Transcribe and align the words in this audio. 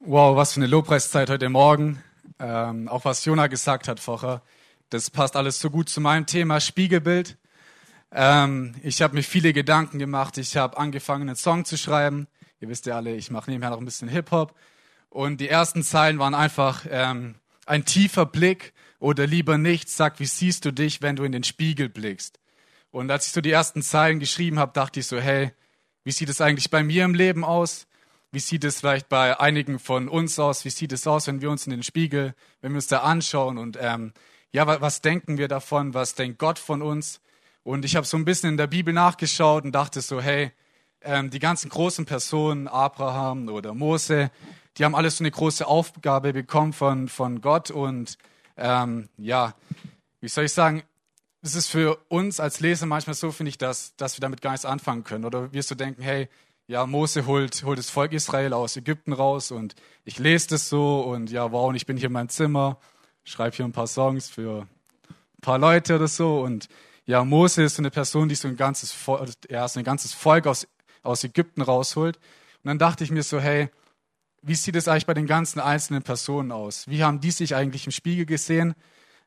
Wow, 0.00 0.36
was 0.36 0.52
für 0.52 0.60
eine 0.60 0.66
Lobpreiszeit 0.66 1.30
heute 1.30 1.48
Morgen. 1.48 2.02
Ähm, 2.38 2.86
auch 2.86 3.06
was 3.06 3.24
Jona 3.24 3.46
gesagt 3.46 3.88
hat 3.88 3.98
vorher. 3.98 4.42
Das 4.90 5.10
passt 5.10 5.36
alles 5.36 5.58
so 5.58 5.70
gut 5.70 5.88
zu 5.88 6.02
meinem 6.02 6.26
Thema 6.26 6.60
Spiegelbild. 6.60 7.38
Ähm, 8.12 8.74
ich 8.82 9.00
habe 9.00 9.14
mir 9.14 9.22
viele 9.22 9.54
Gedanken 9.54 9.98
gemacht. 9.98 10.36
Ich 10.36 10.58
habe 10.58 10.76
angefangen, 10.76 11.28
einen 11.28 11.36
Song 11.36 11.64
zu 11.64 11.78
schreiben. 11.78 12.28
Ihr 12.60 12.68
wisst 12.68 12.84
ja 12.84 12.96
alle, 12.96 13.16
ich 13.16 13.30
mache 13.30 13.50
nebenher 13.50 13.70
noch 13.70 13.78
ein 13.78 13.86
bisschen 13.86 14.08
Hip-Hop. 14.08 14.54
Und 15.08 15.40
die 15.40 15.48
ersten 15.48 15.82
Zeilen 15.82 16.18
waren 16.18 16.34
einfach 16.34 16.84
ähm, 16.90 17.36
ein 17.64 17.86
tiefer 17.86 18.26
Blick 18.26 18.74
oder 18.98 19.26
lieber 19.26 19.56
nicht. 19.56 19.88
Sag, 19.88 20.20
wie 20.20 20.26
siehst 20.26 20.66
du 20.66 20.72
dich, 20.72 21.00
wenn 21.00 21.16
du 21.16 21.24
in 21.24 21.32
den 21.32 21.42
Spiegel 21.42 21.88
blickst? 21.88 22.38
Und 22.90 23.10
als 23.10 23.26
ich 23.26 23.32
so 23.32 23.40
die 23.40 23.50
ersten 23.50 23.80
Zeilen 23.80 24.20
geschrieben 24.20 24.58
habe, 24.58 24.72
dachte 24.74 25.00
ich 25.00 25.06
so, 25.06 25.18
hey, 25.18 25.52
wie 26.04 26.12
sieht 26.12 26.28
es 26.28 26.42
eigentlich 26.42 26.70
bei 26.70 26.82
mir 26.82 27.06
im 27.06 27.14
Leben 27.14 27.44
aus? 27.44 27.85
Wie 28.36 28.40
sieht 28.40 28.64
es 28.64 28.80
vielleicht 28.80 29.08
bei 29.08 29.40
einigen 29.40 29.78
von 29.78 30.10
uns 30.10 30.38
aus? 30.38 30.66
Wie 30.66 30.70
sieht 30.70 30.92
es 30.92 31.06
aus, 31.06 31.26
wenn 31.26 31.40
wir 31.40 31.50
uns 31.50 31.66
in 31.66 31.70
den 31.70 31.82
Spiegel, 31.82 32.34
wenn 32.60 32.72
wir 32.72 32.76
uns 32.76 32.86
da 32.86 32.98
anschauen 32.98 33.56
und 33.56 33.78
ähm, 33.80 34.12
ja, 34.52 34.66
was, 34.66 34.82
was 34.82 35.00
denken 35.00 35.38
wir 35.38 35.48
davon? 35.48 35.94
Was 35.94 36.16
denkt 36.16 36.38
Gott 36.38 36.58
von 36.58 36.82
uns? 36.82 37.22
Und 37.62 37.86
ich 37.86 37.96
habe 37.96 38.06
so 38.06 38.18
ein 38.18 38.26
bisschen 38.26 38.50
in 38.50 38.56
der 38.58 38.66
Bibel 38.66 38.92
nachgeschaut 38.92 39.64
und 39.64 39.72
dachte 39.72 40.02
so, 40.02 40.20
hey, 40.20 40.52
ähm, 41.00 41.30
die 41.30 41.38
ganzen 41.38 41.70
großen 41.70 42.04
Personen, 42.04 42.68
Abraham 42.68 43.48
oder 43.48 43.72
Mose, 43.72 44.30
die 44.76 44.84
haben 44.84 44.94
alles 44.94 45.16
so 45.16 45.24
eine 45.24 45.30
große 45.30 45.66
Aufgabe 45.66 46.34
bekommen 46.34 46.74
von, 46.74 47.08
von 47.08 47.40
Gott 47.40 47.70
und 47.70 48.18
ähm, 48.58 49.08
ja, 49.16 49.54
wie 50.20 50.28
soll 50.28 50.44
ich 50.44 50.52
sagen, 50.52 50.82
es 51.40 51.54
ist 51.54 51.68
für 51.68 51.96
uns 52.10 52.38
als 52.38 52.60
Leser 52.60 52.84
manchmal 52.84 53.14
so, 53.14 53.32
finde 53.32 53.48
ich, 53.48 53.56
dass, 53.56 53.96
dass 53.96 54.18
wir 54.18 54.20
damit 54.20 54.42
gar 54.42 54.50
nichts 54.50 54.66
anfangen 54.66 55.04
können. 55.04 55.24
Oder 55.24 55.54
wir 55.54 55.62
so 55.62 55.74
denken, 55.74 56.02
hey, 56.02 56.28
ja, 56.66 56.86
Mose 56.86 57.26
holt, 57.26 57.62
holt 57.64 57.78
das 57.78 57.90
Volk 57.90 58.12
Israel 58.12 58.52
aus 58.52 58.76
Ägypten 58.76 59.12
raus 59.12 59.50
und 59.50 59.74
ich 60.04 60.18
lese 60.18 60.48
das 60.48 60.68
so 60.68 61.00
und 61.00 61.30
ja, 61.30 61.52
wow, 61.52 61.68
und 61.68 61.76
ich 61.76 61.86
bin 61.86 61.96
hier 61.96 62.06
in 62.06 62.12
meinem 62.12 62.28
Zimmer, 62.28 62.78
schreibe 63.24 63.56
hier 63.56 63.64
ein 63.64 63.72
paar 63.72 63.86
Songs 63.86 64.28
für 64.28 64.66
ein 65.08 65.40
paar 65.40 65.58
Leute 65.58 65.96
oder 65.96 66.08
so 66.08 66.40
und 66.40 66.68
ja, 67.06 67.24
Mose 67.24 67.62
ist 67.62 67.76
so 67.76 67.82
eine 67.82 67.90
Person, 67.90 68.28
die 68.28 68.34
so 68.34 68.48
ein 68.48 68.56
ganzes, 68.56 68.92
Volk, 68.92 69.30
ja, 69.48 69.66
so 69.68 69.78
ein 69.78 69.84
ganzes 69.84 70.12
Volk 70.12 70.48
aus, 70.48 70.66
aus 71.02 71.22
Ägypten 71.22 71.62
rausholt. 71.62 72.16
Und 72.16 72.68
dann 72.68 72.78
dachte 72.80 73.04
ich 73.04 73.12
mir 73.12 73.22
so, 73.22 73.38
hey, 73.38 73.70
wie 74.42 74.56
sieht 74.56 74.74
es 74.74 74.88
eigentlich 74.88 75.06
bei 75.06 75.14
den 75.14 75.28
ganzen 75.28 75.60
einzelnen 75.60 76.02
Personen 76.02 76.50
aus? 76.50 76.88
Wie 76.88 77.04
haben 77.04 77.20
die 77.20 77.30
sich 77.30 77.54
eigentlich 77.54 77.86
im 77.86 77.92
Spiegel 77.92 78.26
gesehen, 78.26 78.74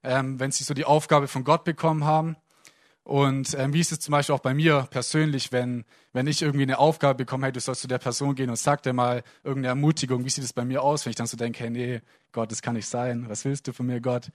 ähm, 0.03 0.42
wenn 0.42 0.52
sie 0.52 0.66
so 0.66 0.74
die 0.74 0.84
Aufgabe 0.84 1.30
von 1.30 1.46
Gott 1.46 1.64
bekommen 1.64 2.03
haben? 2.03 2.36
Und 3.03 3.55
ähm, 3.58 3.73
wie 3.73 3.80
ist 3.80 3.92
es 3.92 4.00
zum 4.00 4.11
Beispiel 4.11 4.36
auch 4.36 4.39
bei 4.39 4.53
mir 4.53 4.88
persönlich, 4.92 5.52
wenn, 5.52 5.83
wenn 6.14 6.28
ich 6.28 6.42
irgendwie 6.42 6.64
eine 6.64 6.78
Aufgabe 6.78 7.16
bekomme, 7.16 7.45
hey, 7.47 7.52
du 7.52 7.59
sollst 7.59 7.81
zu 7.81 7.88
der 7.88 7.97
Person 7.97 8.36
gehen 8.36 8.50
und 8.50 8.58
sag 8.58 8.83
dir 8.83 8.94
mal 8.94 9.23
irgendeine 9.44 9.69
Ermutigung, 9.69 10.25
wie 10.25 10.30
sieht 10.30 10.44
es 10.44 10.53
bei 10.53 10.64
mir 10.64 10.83
aus, 10.83 11.06
wenn 11.06 11.11
ich 11.11 11.16
dann 11.16 11.28
so 11.28 11.38
denke, 11.38 11.59
hey, 11.59 11.69
nee, 11.69 12.02
Gott, 12.31 12.52
das 12.52 12.61
kann 12.61 12.75
nicht 12.75 12.88
sein, 12.88 13.28
was 13.28 13.45
willst 13.45 13.67
du 13.67 13.73
von 13.73 13.88
mir, 13.88 14.00
Gott? 14.00 14.30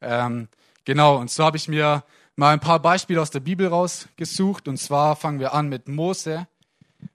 Ähm, 0.00 0.48
genau, 0.84 1.16
und 1.16 1.30
so 1.30 1.44
habe 1.44 1.56
ich 1.56 1.68
mir 1.68 2.02
mal 2.36 2.52
ein 2.52 2.60
paar 2.60 2.80
Beispiele 2.80 3.20
aus 3.20 3.30
der 3.30 3.40
Bibel 3.40 3.66
rausgesucht. 3.66 4.68
Und 4.68 4.78
zwar 4.78 5.16
fangen 5.16 5.40
wir 5.40 5.54
an 5.54 5.68
mit 5.68 5.88
Mose. 5.88 6.46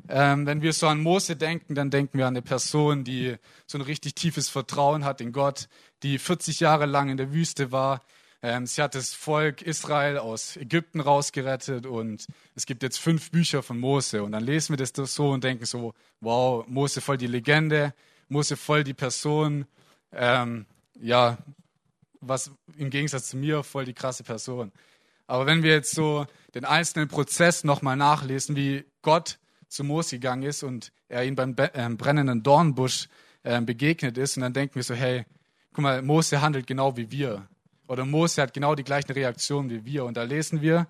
Ähm, 0.08 0.46
wenn 0.46 0.62
wir 0.62 0.74
so 0.74 0.88
an 0.88 1.02
Mose 1.02 1.36
denken, 1.36 1.76
dann 1.76 1.90
denken 1.90 2.18
wir 2.18 2.28
an 2.28 2.34
eine 2.36 2.42
Person, 2.42 3.04
die 3.04 3.36
so 3.66 3.78
ein 3.78 3.82
richtig 3.82 4.16
tiefes 4.16 4.50
Vertrauen 4.50 5.06
hat 5.06 5.22
in 5.22 5.32
Gott, 5.32 5.68
die 6.04 6.18
40 6.18 6.60
Jahre 6.60 6.86
lang 6.86 7.10
in 7.10 7.18
der 7.18 7.34
Wüste 7.34 7.72
war, 7.72 8.02
ähm, 8.42 8.66
sie 8.66 8.82
hat 8.82 8.96
das 8.96 9.14
Volk 9.14 9.62
Israel 9.62 10.18
aus 10.18 10.56
Ägypten 10.56 11.02
rausgerettet 11.02 11.86
und 11.86 12.26
es 12.56 12.66
gibt 12.66 12.84
jetzt 12.84 13.00
fünf 13.00 13.32
Bücher 13.32 13.62
von 13.64 13.78
Mose. 13.80 14.24
Und 14.24 14.32
dann 14.32 14.44
lesen 14.44 14.78
wir 14.78 14.86
das 14.86 14.94
so 15.14 15.32
und 15.32 15.44
denken 15.44 15.66
so, 15.66 15.94
wow, 16.22 16.66
Mose 16.68 17.02
voll 17.02 17.18
die 17.18 17.28
Legende, 17.28 17.94
Mose 18.30 18.56
voll 18.56 18.86
die 18.86 18.94
Person. 18.94 19.66
Ähm, 20.14 20.66
ja, 21.02 21.38
was 22.22 22.52
im 22.78 22.90
Gegensatz 22.90 23.30
zu 23.30 23.38
mir 23.38 23.64
voll 23.64 23.86
die 23.86 23.94
krasse 23.94 24.24
Person. 24.24 24.72
Aber 25.28 25.46
wenn 25.46 25.62
wir 25.62 25.72
jetzt 25.72 25.94
so 25.94 26.26
den 26.56 26.66
einzelnen 26.66 27.10
Prozess 27.10 27.64
nochmal 27.64 27.98
nachlesen, 27.98 28.56
wie 28.56 28.86
Gott 29.02 29.38
zu 29.68 29.84
Mose 29.84 30.16
gegangen 30.16 30.44
ist 30.44 30.64
und 30.64 30.92
er 31.10 31.26
ihm 31.26 31.36
beim 31.36 31.56
äh, 31.58 31.90
brennenden 31.90 32.42
Dornbusch 32.42 33.10
äh, 33.44 33.62
begegnet 33.62 34.18
ist, 34.18 34.38
und 34.38 34.44
dann 34.44 34.54
denken 34.54 34.76
wir 34.76 34.84
so, 34.84 34.96
hey, 34.96 35.26
guck 35.74 35.84
mal, 35.84 36.02
Mose 36.02 36.42
handelt 36.42 36.68
genau 36.68 36.96
wie 36.96 37.12
wir 37.12 37.48
oder 37.90 38.06
Mose 38.06 38.42
hat 38.42 38.54
genau 38.54 38.76
die 38.76 38.84
gleichen 38.84 39.12
Reaktionen 39.12 39.70
wie 39.72 39.84
wir. 39.84 40.06
Und 40.06 40.16
da 40.16 40.24
lesen 40.24 40.62
wir 40.62 40.88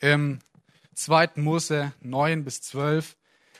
im 0.00 0.40
2. 0.94 1.30
Mose 1.36 1.92
9 2.00 2.44
bis 2.44 2.60
12, 2.62 3.16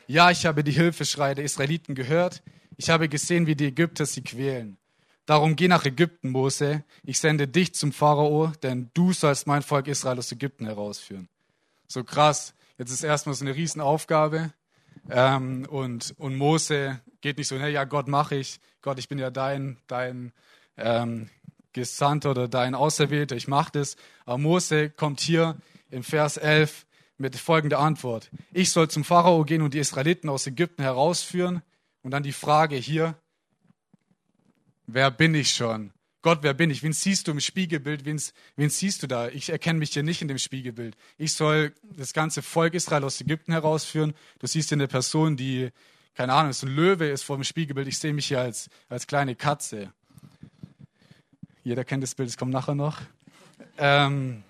ja, 0.08 0.30
ich 0.30 0.44
habe 0.44 0.64
die 0.64 0.72
Hilfeschreie 0.72 1.36
der 1.36 1.44
Israeliten 1.44 1.94
gehört, 1.94 2.42
ich 2.76 2.90
habe 2.90 3.08
gesehen, 3.08 3.46
wie 3.46 3.54
die 3.54 3.66
Ägypter 3.66 4.06
sie 4.06 4.22
quälen. 4.22 4.76
Darum 5.24 5.54
geh 5.54 5.68
nach 5.68 5.84
Ägypten, 5.84 6.30
Mose, 6.30 6.84
ich 7.04 7.20
sende 7.20 7.46
dich 7.46 7.74
zum 7.74 7.92
Pharao, 7.92 8.52
denn 8.62 8.90
du 8.94 9.12
sollst 9.12 9.46
mein 9.46 9.62
Volk 9.62 9.86
Israel 9.86 10.18
aus 10.18 10.32
Ägypten 10.32 10.66
herausführen. 10.66 11.28
So 11.86 12.02
krass, 12.02 12.54
jetzt 12.76 12.90
ist 12.90 13.04
erstmal 13.04 13.36
so 13.36 13.44
eine 13.44 13.54
Riesenaufgabe. 13.54 14.52
Ähm, 15.10 15.66
und, 15.70 16.14
und 16.18 16.36
Mose 16.36 17.00
geht 17.20 17.38
nicht 17.38 17.46
so, 17.46 17.54
ja 17.54 17.84
Gott 17.84 18.08
mache 18.08 18.34
ich, 18.34 18.60
Gott, 18.82 18.98
ich 18.98 19.08
bin 19.08 19.18
ja 19.18 19.30
dein, 19.30 19.78
dein 19.86 20.32
ähm, 20.76 21.30
Gesandter 21.76 22.30
oder 22.30 22.48
dein 22.48 22.74
Auserwählter, 22.74 23.36
ich 23.36 23.48
mache 23.48 23.72
das. 23.72 23.96
Aber 24.24 24.38
Mose 24.38 24.90
kommt 24.90 25.20
hier 25.20 25.56
in 25.90 26.02
Vers 26.02 26.38
11 26.38 26.86
mit 27.18 27.36
folgender 27.36 27.78
Antwort. 27.78 28.30
Ich 28.52 28.70
soll 28.70 28.88
zum 28.88 29.04
Pharao 29.04 29.44
gehen 29.44 29.62
und 29.62 29.74
die 29.74 29.78
Israeliten 29.78 30.28
aus 30.28 30.46
Ägypten 30.46 30.82
herausführen. 30.82 31.62
Und 32.02 32.12
dann 32.12 32.22
die 32.22 32.32
Frage 32.32 32.76
hier, 32.76 33.14
wer 34.86 35.10
bin 35.10 35.34
ich 35.34 35.52
schon? 35.52 35.92
Gott, 36.22 36.38
wer 36.42 36.54
bin 36.54 36.70
ich? 36.70 36.82
Wen 36.82 36.92
siehst 36.92 37.28
du 37.28 37.32
im 37.32 37.40
Spiegelbild? 37.40 38.04
Wen, 38.04 38.20
wen 38.56 38.70
siehst 38.70 39.02
du 39.02 39.06
da? 39.06 39.28
Ich 39.28 39.50
erkenne 39.50 39.78
mich 39.78 39.92
hier 39.92 40.02
nicht 40.02 40.22
in 40.22 40.28
dem 40.28 40.38
Spiegelbild. 40.38 40.96
Ich 41.18 41.34
soll 41.34 41.74
das 41.82 42.12
ganze 42.12 42.42
Volk 42.42 42.74
Israel 42.74 43.04
aus 43.04 43.20
Ägypten 43.20 43.52
herausführen. 43.52 44.14
Du 44.38 44.46
siehst 44.46 44.70
hier 44.70 44.76
eine 44.76 44.88
Person, 44.88 45.36
die, 45.36 45.70
keine 46.14 46.32
Ahnung, 46.32 46.52
so 46.52 46.66
ein 46.66 46.74
Löwe 46.74 47.06
ist 47.06 47.22
vor 47.22 47.36
dem 47.36 47.44
Spiegelbild. 47.44 47.86
Ich 47.86 47.98
sehe 47.98 48.14
mich 48.14 48.26
hier 48.26 48.40
als, 48.40 48.70
als 48.88 49.06
kleine 49.06 49.36
Katze. 49.36 49.92
Jeder 51.66 51.84
kennt 51.84 52.04
das 52.04 52.14
Bild, 52.14 52.28
es 52.28 52.36
kommt 52.36 52.52
nachher 52.52 52.76
noch. 52.76 53.00
Ähm, 53.76 54.44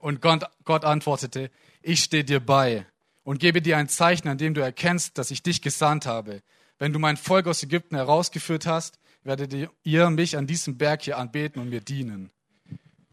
und 0.00 0.20
Gott, 0.20 0.42
Gott 0.64 0.84
antwortete, 0.84 1.52
ich 1.82 2.02
stehe 2.02 2.24
dir 2.24 2.40
bei 2.40 2.84
und 3.22 3.38
gebe 3.38 3.62
dir 3.62 3.76
ein 3.76 3.88
Zeichen, 3.88 4.26
an 4.26 4.36
dem 4.36 4.52
du 4.52 4.60
erkennst, 4.60 5.18
dass 5.18 5.30
ich 5.30 5.44
dich 5.44 5.62
gesandt 5.62 6.06
habe. 6.06 6.42
Wenn 6.80 6.92
du 6.92 6.98
mein 6.98 7.16
Volk 7.16 7.46
aus 7.46 7.62
Ägypten 7.62 7.94
herausgeführt 7.94 8.66
hast, 8.66 8.98
werdet 9.22 9.54
ihr 9.84 10.10
mich 10.10 10.36
an 10.36 10.48
diesem 10.48 10.78
Berg 10.78 11.02
hier 11.02 11.16
anbeten 11.16 11.62
und 11.62 11.68
mir 11.68 11.80
dienen. 11.80 12.32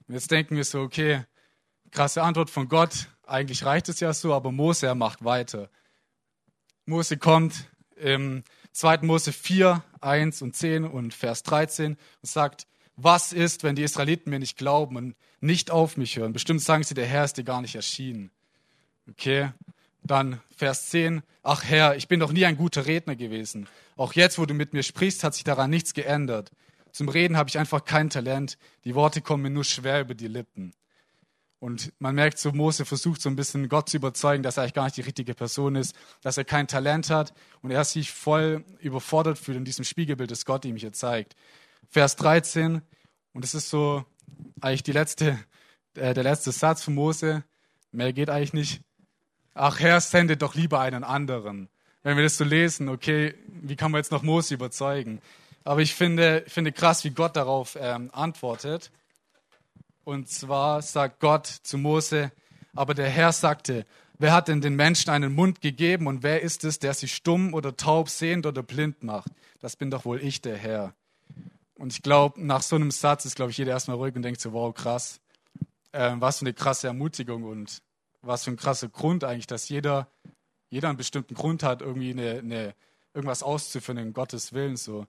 Und 0.07 0.15
jetzt 0.15 0.31
denken 0.31 0.55
wir 0.55 0.63
so, 0.63 0.81
okay, 0.81 1.23
krasse 1.91 2.23
Antwort 2.23 2.49
von 2.49 2.67
Gott. 2.67 3.09
Eigentlich 3.27 3.63
reicht 3.63 3.89
es 3.89 3.99
ja 3.99 4.11
so, 4.11 4.33
aber 4.33 4.51
Mose, 4.51 4.87
er 4.87 4.95
macht 4.95 5.23
weiter. 5.23 5.69
Mose 6.87 7.17
kommt 7.17 7.69
im 7.95 8.43
2. 8.71 9.03
Mose 9.03 9.33
4, 9.33 9.83
1 10.01 10.41
und 10.41 10.55
10 10.55 10.83
und 10.83 11.13
Vers 11.13 11.43
13 11.43 11.91
und 11.93 11.99
sagt, 12.23 12.65
was 12.97 13.31
ist, 13.31 13.63
wenn 13.63 13.75
die 13.75 13.83
Israeliten 13.83 14.31
mir 14.31 14.39
nicht 14.39 14.57
glauben 14.57 14.97
und 14.97 15.15
nicht 15.39 15.71
auf 15.71 15.97
mich 15.97 16.17
hören? 16.17 16.33
Bestimmt 16.33 16.61
sagen 16.61 16.83
sie, 16.83 16.95
der 16.95 17.05
Herr 17.05 17.23
ist 17.23 17.37
dir 17.37 17.43
gar 17.43 17.61
nicht 17.61 17.75
erschienen. 17.75 18.31
Okay, 19.09 19.51
dann 20.03 20.41
Vers 20.55 20.89
10. 20.89 21.21
Ach 21.43 21.63
Herr, 21.63 21.95
ich 21.95 22.07
bin 22.07 22.19
doch 22.19 22.31
nie 22.31 22.45
ein 22.45 22.57
guter 22.57 22.87
Redner 22.87 23.15
gewesen. 23.15 23.67
Auch 23.95 24.13
jetzt, 24.13 24.39
wo 24.39 24.45
du 24.45 24.53
mit 24.53 24.73
mir 24.73 24.83
sprichst, 24.83 25.23
hat 25.23 25.35
sich 25.35 25.43
daran 25.43 25.69
nichts 25.69 25.93
geändert. 25.93 26.51
Zum 26.91 27.07
Reden 27.07 27.37
habe 27.37 27.49
ich 27.49 27.59
einfach 27.59 27.85
kein 27.85 28.09
Talent. 28.09 28.57
Die 28.83 28.95
Worte 28.95 29.21
kommen 29.21 29.43
mir 29.43 29.49
nur 29.51 29.63
schwer 29.63 30.01
über 30.01 30.15
die 30.15 30.27
Lippen. 30.27 30.73
Und 31.59 31.91
man 31.99 32.15
merkt 32.15 32.37
so, 32.39 32.51
Mose 32.51 32.85
versucht 32.85 33.21
so 33.21 33.29
ein 33.29 33.35
bisschen 33.35 33.67
Gott 33.69 33.89
zu 33.89 33.97
überzeugen, 33.97 34.43
dass 34.43 34.57
er 34.57 34.63
eigentlich 34.63 34.73
gar 34.73 34.85
nicht 34.85 34.97
die 34.97 35.01
richtige 35.01 35.33
Person 35.33 35.75
ist, 35.75 35.95
dass 36.21 36.37
er 36.37 36.45
kein 36.45 36.67
Talent 36.67 37.09
hat 37.09 37.33
und 37.61 37.71
er 37.71 37.83
sich 37.83 38.11
voll 38.11 38.63
überfordert 38.79 39.37
fühlt 39.37 39.57
in 39.57 39.65
diesem 39.65 39.85
Spiegelbild, 39.85 40.29
das 40.29 40.45
Gott 40.45 40.65
ihm 40.65 40.75
hier 40.75 40.93
zeigt. 40.93 41.35
Vers 41.89 42.15
13. 42.17 42.81
Und 43.33 43.43
es 43.43 43.53
ist 43.53 43.69
so 43.69 44.05
eigentlich 44.61 44.83
die 44.83 44.91
letzte, 44.91 45.39
äh, 45.95 46.13
der 46.13 46.23
letzte 46.23 46.51
Satz 46.51 46.83
von 46.83 46.95
Mose. 46.95 47.43
Mehr 47.91 48.13
geht 48.13 48.29
eigentlich 48.29 48.53
nicht. 48.53 48.81
Ach 49.53 49.79
Herr, 49.79 50.01
sende 50.01 50.37
doch 50.37 50.55
lieber 50.55 50.79
einen 50.79 51.03
anderen. 51.03 51.69
Wenn 52.03 52.15
wir 52.15 52.23
das 52.23 52.37
so 52.37 52.43
lesen, 52.43 52.89
okay, 52.89 53.33
wie 53.47 53.75
kann 53.75 53.91
man 53.91 53.99
jetzt 53.99 54.11
noch 54.11 54.23
Mose 54.23 54.53
überzeugen? 54.53 55.21
Aber 55.63 55.81
ich 55.81 55.93
finde, 55.95 56.45
finde 56.47 56.71
krass, 56.71 57.03
wie 57.03 57.09
Gott 57.09 57.35
darauf 57.35 57.77
ähm, 57.79 58.09
antwortet. 58.13 58.91
Und 60.03 60.29
zwar 60.29 60.81
sagt 60.81 61.19
Gott 61.19 61.47
zu 61.47 61.77
Mose, 61.77 62.31
aber 62.73 62.93
der 62.93 63.09
Herr 63.09 63.33
sagte, 63.33 63.85
wer 64.17 64.31
hat 64.31 64.47
denn 64.47 64.61
den 64.61 64.75
Menschen 64.75 65.09
einen 65.09 65.33
Mund 65.33 65.59
gegeben 65.59 66.07
und 66.07 66.23
wer 66.23 66.41
ist 66.41 66.63
es, 66.63 66.79
der 66.79 66.93
sie 66.93 67.09
stumm 67.09 67.53
oder 67.53 67.75
taub, 67.75 68.09
sehend 68.09 68.45
oder 68.45 68.63
blind 68.63 69.03
macht? 69.03 69.31
Das 69.59 69.75
bin 69.75 69.91
doch 69.91 70.05
wohl 70.05 70.21
ich, 70.21 70.41
der 70.41 70.55
Herr. 70.55 70.93
Und 71.77 71.93
ich 71.93 72.01
glaube, 72.01 72.43
nach 72.43 72.63
so 72.63 72.75
einem 72.75 72.91
Satz 72.91 73.25
ist, 73.25 73.35
glaube 73.35 73.51
ich, 73.51 73.57
jeder 73.57 73.71
erstmal 73.71 73.97
ruhig 73.97 74.15
und 74.15 74.23
denkt 74.23 74.41
so, 74.41 74.51
wow, 74.53 74.73
krass. 74.73 75.19
Äh, 75.91 76.13
was 76.15 76.39
für 76.39 76.45
eine 76.45 76.53
krasse 76.53 76.87
Ermutigung 76.87 77.43
und 77.43 77.81
was 78.21 78.43
für 78.43 78.51
ein 78.51 78.57
krasser 78.57 78.89
Grund 78.89 79.23
eigentlich, 79.23 79.47
dass 79.47 79.69
jeder, 79.69 80.07
jeder 80.69 80.89
einen 80.89 80.97
bestimmten 80.97 81.35
Grund 81.35 81.63
hat, 81.63 81.81
irgendwie 81.81 82.11
eine, 82.11 82.39
eine, 82.39 82.75
irgendwas 83.13 83.43
auszuführen 83.43 83.97
in 83.97 84.13
Gottes 84.13 84.53
Willen. 84.53 84.75
So. 84.75 85.05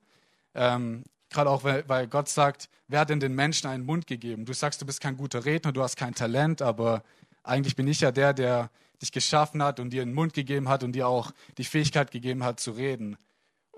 Ähm, 0.55 1.05
Gerade 1.31 1.51
auch, 1.51 1.65
weil, 1.65 1.89
weil 1.89 2.07
Gott 2.07 2.29
sagt, 2.29 2.69
wer 2.87 3.01
hat 3.01 3.11
denn 3.11 3.21
den 3.21 3.35
Menschen 3.35 3.69
einen 3.69 3.85
Mund 3.85 4.07
gegeben? 4.07 4.45
Du 4.45 4.53
sagst, 4.53 4.81
du 4.81 4.87
bist 4.87 5.01
kein 5.01 5.17
guter 5.17 5.45
Redner, 5.45 5.73
du 5.73 5.83
hast 5.83 5.97
kein 5.97 6.15
Talent, 6.15 6.63
aber 6.63 7.03
eigentlich 7.43 7.77
bin 7.77 7.89
ich 7.89 8.01
ja 8.01 8.13
der, 8.13 8.33
der 8.33 8.71
dich 9.01 9.13
geschaffen 9.13 9.63
hat 9.63 9.81
und 9.81 9.91
dir 9.91 10.03
einen 10.03 10.15
Mund 10.15 10.33
gegeben 10.33 10.69
hat 10.69 10.83
und 10.85 10.93
dir 10.93 11.09
auch 11.09 11.33
die 11.57 11.65
Fähigkeit 11.65 12.11
gegeben 12.11 12.45
hat 12.45 12.61
zu 12.61 12.73
reden. 12.73 13.17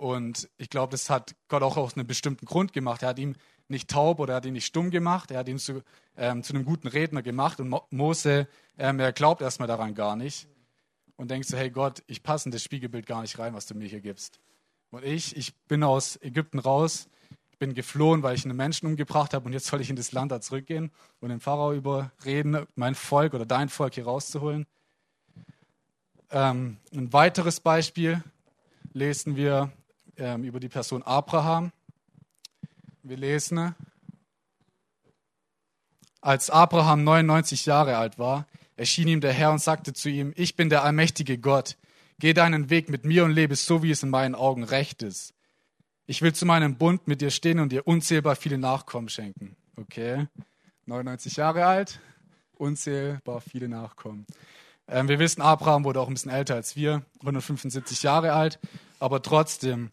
Und 0.00 0.48
ich 0.56 0.70
glaube, 0.70 0.92
das 0.92 1.10
hat 1.10 1.34
Gott 1.48 1.62
auch 1.62 1.76
aus 1.76 1.94
einem 1.94 2.06
bestimmten 2.06 2.46
Grund 2.46 2.72
gemacht. 2.72 3.02
Er 3.02 3.10
hat 3.10 3.18
ihn 3.18 3.36
nicht 3.68 3.90
taub 3.90 4.18
oder 4.18 4.32
er 4.32 4.36
hat 4.36 4.46
ihn 4.46 4.54
nicht 4.54 4.64
stumm 4.64 4.90
gemacht, 4.90 5.30
er 5.30 5.40
hat 5.40 5.48
ihn 5.50 5.58
zu, 5.58 5.82
ähm, 6.16 6.42
zu 6.42 6.54
einem 6.54 6.64
guten 6.64 6.88
Redner 6.88 7.20
gemacht. 7.20 7.60
Und 7.60 7.68
Mo 7.68 7.82
Mose, 7.90 8.48
ähm, 8.78 8.98
er 8.98 9.12
glaubt 9.12 9.42
erstmal 9.42 9.68
daran 9.68 9.94
gar 9.94 10.16
nicht 10.16 10.48
und 11.16 11.30
denkt 11.30 11.46
so, 11.48 11.58
hey 11.58 11.68
Gott, 11.68 12.02
ich 12.06 12.22
passe 12.22 12.48
in 12.48 12.50
das 12.50 12.62
Spiegelbild 12.62 13.04
gar 13.04 13.20
nicht 13.20 13.38
rein, 13.38 13.52
was 13.52 13.66
du 13.66 13.74
mir 13.74 13.88
hier 13.88 14.00
gibst. 14.00 14.40
Und 14.90 15.04
ich, 15.04 15.36
ich 15.36 15.54
bin 15.68 15.82
aus 15.82 16.18
Ägypten 16.22 16.60
raus, 16.60 17.10
bin 17.58 17.74
geflohen, 17.74 18.22
weil 18.22 18.36
ich 18.36 18.46
einen 18.46 18.56
Menschen 18.56 18.86
umgebracht 18.86 19.34
habe 19.34 19.44
und 19.44 19.52
jetzt 19.52 19.66
soll 19.66 19.82
ich 19.82 19.90
in 19.90 19.96
das 19.96 20.12
Land 20.12 20.32
da 20.32 20.40
zurückgehen 20.40 20.90
und 21.20 21.28
den 21.28 21.40
Pharao 21.40 21.74
überreden, 21.74 22.66
mein 22.74 22.94
Volk 22.94 23.34
oder 23.34 23.44
dein 23.44 23.68
Volk 23.68 23.96
hier 23.96 24.04
rauszuholen. 24.04 24.66
Ähm, 26.30 26.78
ein 26.90 27.12
weiteres 27.12 27.60
Beispiel 27.60 28.24
lesen 28.94 29.36
wir 29.36 29.70
ähm, 30.20 30.44
über 30.44 30.60
die 30.60 30.68
Person 30.68 31.02
Abraham. 31.02 31.72
Wir 33.02 33.16
lesen, 33.16 33.74
als 36.20 36.50
Abraham 36.50 37.02
99 37.02 37.66
Jahre 37.66 37.96
alt 37.96 38.18
war, 38.18 38.46
erschien 38.76 39.08
ihm 39.08 39.20
der 39.20 39.32
Herr 39.32 39.50
und 39.50 39.60
sagte 39.60 39.92
zu 39.92 40.10
ihm, 40.10 40.32
ich 40.36 40.54
bin 40.54 40.68
der 40.68 40.84
allmächtige 40.84 41.38
Gott, 41.38 41.76
geh 42.18 42.34
deinen 42.34 42.70
Weg 42.70 42.90
mit 42.90 43.04
mir 43.04 43.24
und 43.24 43.32
lebe 43.32 43.56
so, 43.56 43.82
wie 43.82 43.90
es 43.90 44.02
in 44.02 44.10
meinen 44.10 44.34
Augen 44.34 44.62
recht 44.62 45.02
ist. 45.02 45.34
Ich 46.06 46.22
will 46.22 46.34
zu 46.34 46.44
meinem 46.44 46.76
Bund 46.76 47.08
mit 47.08 47.20
dir 47.20 47.30
stehen 47.30 47.58
und 47.58 47.72
dir 47.72 47.86
unzählbar 47.86 48.36
viele 48.36 48.58
Nachkommen 48.58 49.08
schenken. 49.08 49.56
Okay, 49.76 50.26
99 50.86 51.36
Jahre 51.36 51.64
alt, 51.66 52.00
unzählbar 52.56 53.40
viele 53.40 53.68
Nachkommen. 53.68 54.26
Ähm, 54.90 55.08
wir 55.08 55.20
wissen, 55.20 55.40
Abraham 55.40 55.84
wurde 55.84 56.00
auch 56.00 56.08
ein 56.08 56.14
bisschen 56.14 56.32
älter 56.32 56.56
als 56.56 56.74
wir, 56.74 57.02
175 57.20 58.02
Jahre 58.02 58.32
alt, 58.32 58.58
aber 58.98 59.22
trotzdem 59.22 59.92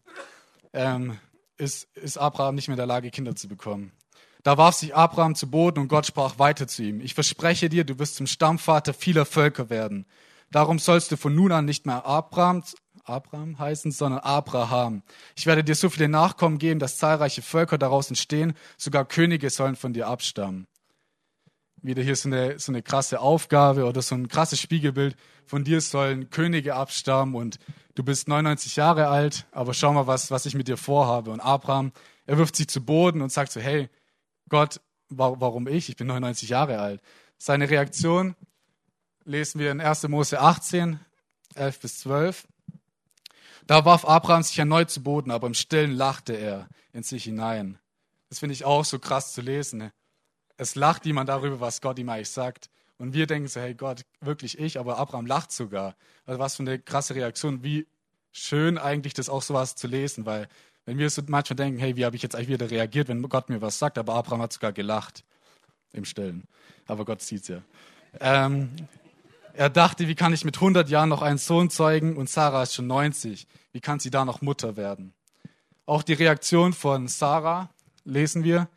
ähm, 0.72 1.18
ist, 1.56 1.84
ist 1.96 2.18
Abraham 2.18 2.56
nicht 2.56 2.68
mehr 2.68 2.74
in 2.74 2.78
der 2.78 2.86
Lage, 2.86 3.10
Kinder 3.10 3.36
zu 3.36 3.48
bekommen. 3.48 3.92
Da 4.42 4.58
warf 4.58 4.74
sich 4.74 4.96
Abraham 4.96 5.34
zu 5.34 5.50
Boden 5.50 5.80
und 5.80 5.88
Gott 5.88 6.06
sprach 6.06 6.38
weiter 6.38 6.66
zu 6.66 6.82
ihm. 6.82 7.00
Ich 7.00 7.14
verspreche 7.14 7.68
dir, 7.68 7.84
du 7.84 7.98
wirst 7.98 8.16
zum 8.16 8.26
Stammvater 8.26 8.92
vieler 8.92 9.24
Völker 9.24 9.70
werden. 9.70 10.04
Darum 10.50 10.78
sollst 10.78 11.12
du 11.12 11.16
von 11.16 11.34
nun 11.34 11.52
an 11.52 11.64
nicht 11.64 11.86
mehr 11.86 12.06
Abraham, 12.06 12.64
Abraham 13.04 13.58
heißen, 13.58 13.92
sondern 13.92 14.20
Abraham. 14.20 15.02
Ich 15.36 15.46
werde 15.46 15.64
dir 15.64 15.74
so 15.74 15.90
viele 15.90 16.08
Nachkommen 16.08 16.58
geben, 16.58 16.80
dass 16.80 16.98
zahlreiche 16.98 17.42
Völker 17.42 17.78
daraus 17.78 18.08
entstehen. 18.08 18.54
Sogar 18.76 19.04
Könige 19.04 19.50
sollen 19.50 19.76
von 19.76 19.92
dir 19.92 20.08
abstammen. 20.08 20.66
Wieder 21.82 22.02
hier 22.02 22.16
so 22.16 22.28
eine, 22.28 22.58
so 22.58 22.72
eine 22.72 22.82
krasse 22.82 23.20
Aufgabe 23.20 23.84
oder 23.84 24.02
so 24.02 24.14
ein 24.14 24.28
krasses 24.28 24.60
Spiegelbild. 24.60 25.16
Von 25.46 25.64
dir 25.64 25.80
sollen 25.80 26.30
Könige 26.30 26.74
abstammen 26.74 27.34
und 27.34 27.58
du 27.94 28.02
bist 28.02 28.28
99 28.28 28.76
Jahre 28.76 29.08
alt, 29.08 29.46
aber 29.52 29.74
schau 29.74 29.92
mal, 29.92 30.06
was, 30.06 30.30
was 30.30 30.46
ich 30.46 30.54
mit 30.54 30.68
dir 30.68 30.76
vorhabe. 30.76 31.30
Und 31.30 31.40
Abraham, 31.40 31.92
er 32.26 32.38
wirft 32.38 32.56
sich 32.56 32.68
zu 32.68 32.84
Boden 32.84 33.22
und 33.22 33.32
sagt 33.32 33.52
so, 33.52 33.60
hey, 33.60 33.88
Gott, 34.48 34.80
warum 35.08 35.66
ich? 35.66 35.88
Ich 35.88 35.96
bin 35.96 36.06
99 36.06 36.48
Jahre 36.48 36.78
alt. 36.78 37.00
Seine 37.38 37.70
Reaktion 37.70 38.34
lesen 39.24 39.60
wir 39.60 39.70
in 39.70 39.80
1. 39.80 40.08
Mose 40.08 40.40
18, 40.40 41.00
11 41.54 41.80
bis 41.80 41.98
12. 42.00 42.46
Da 43.66 43.84
warf 43.84 44.06
Abraham 44.06 44.42
sich 44.42 44.58
erneut 44.58 44.90
zu 44.90 45.02
Boden, 45.02 45.30
aber 45.30 45.46
im 45.46 45.54
Stillen 45.54 45.92
lachte 45.92 46.32
er 46.32 46.68
in 46.92 47.02
sich 47.02 47.24
hinein. 47.24 47.78
Das 48.28 48.40
finde 48.40 48.54
ich 48.54 48.64
auch 48.64 48.84
so 48.84 48.98
krass 48.98 49.32
zu 49.34 49.40
lesen. 49.40 49.90
Es 50.58 50.74
lacht 50.74 51.06
jemand 51.06 51.30
darüber, 51.30 51.60
was 51.60 51.80
Gott 51.80 51.98
ihm 51.98 52.10
eigentlich 52.10 52.28
sagt. 52.28 52.68
Und 52.98 53.14
wir 53.14 53.26
denken 53.26 53.48
so, 53.48 53.60
hey 53.60 53.74
Gott, 53.74 54.04
wirklich 54.20 54.58
ich, 54.58 54.78
aber 54.78 54.98
Abraham 54.98 55.24
lacht 55.24 55.52
sogar. 55.52 55.94
Also 56.26 56.38
was 56.38 56.56
für 56.56 56.64
eine 56.64 56.78
krasse 56.78 57.14
Reaktion. 57.14 57.62
Wie 57.62 57.86
schön 58.32 58.76
eigentlich 58.76 59.14
das 59.14 59.28
auch 59.28 59.40
sowas 59.40 59.76
zu 59.76 59.86
lesen, 59.86 60.26
weil 60.26 60.48
wenn 60.84 60.98
wir 60.98 61.08
so 61.10 61.22
manchmal 61.26 61.56
denken, 61.56 61.78
hey, 61.78 61.96
wie 61.96 62.04
habe 62.04 62.16
ich 62.16 62.22
jetzt 62.22 62.34
eigentlich 62.34 62.48
wieder 62.48 62.70
reagiert, 62.70 63.08
wenn 63.08 63.22
Gott 63.22 63.48
mir 63.48 63.62
was 63.62 63.78
sagt, 63.78 63.98
aber 63.98 64.14
Abraham 64.14 64.42
hat 64.42 64.52
sogar 64.52 64.72
gelacht 64.72 65.24
im 65.92 66.04
Stillen. 66.04 66.44
Aber 66.86 67.04
Gott 67.04 67.22
sieht 67.22 67.42
es 67.42 67.48
ja. 67.48 67.62
Ähm, 68.20 68.70
er 69.52 69.70
dachte, 69.70 70.08
wie 70.08 70.14
kann 70.14 70.32
ich 70.32 70.44
mit 70.44 70.56
100 70.56 70.88
Jahren 70.88 71.08
noch 71.08 71.22
einen 71.22 71.38
Sohn 71.38 71.70
zeugen 71.70 72.16
und 72.16 72.30
Sarah 72.30 72.62
ist 72.62 72.74
schon 72.74 72.86
90. 72.86 73.46
Wie 73.72 73.80
kann 73.80 74.00
sie 74.00 74.10
da 74.10 74.24
noch 74.24 74.40
Mutter 74.40 74.76
werden? 74.76 75.12
Auch 75.84 76.02
die 76.02 76.14
Reaktion 76.14 76.72
von 76.72 77.08
Sarah 77.08 77.70
lesen 78.04 78.44
wir. 78.44 78.68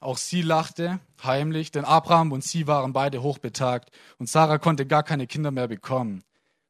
Auch 0.00 0.18
sie 0.18 0.42
lachte 0.42 1.00
heimlich, 1.22 1.70
denn 1.70 1.84
Abraham 1.84 2.32
und 2.32 2.44
sie 2.44 2.66
waren 2.66 2.92
beide 2.92 3.22
hochbetagt 3.22 3.90
und 4.18 4.28
Sarah 4.28 4.58
konnte 4.58 4.86
gar 4.86 5.02
keine 5.02 5.26
Kinder 5.26 5.50
mehr 5.50 5.68
bekommen. 5.68 6.22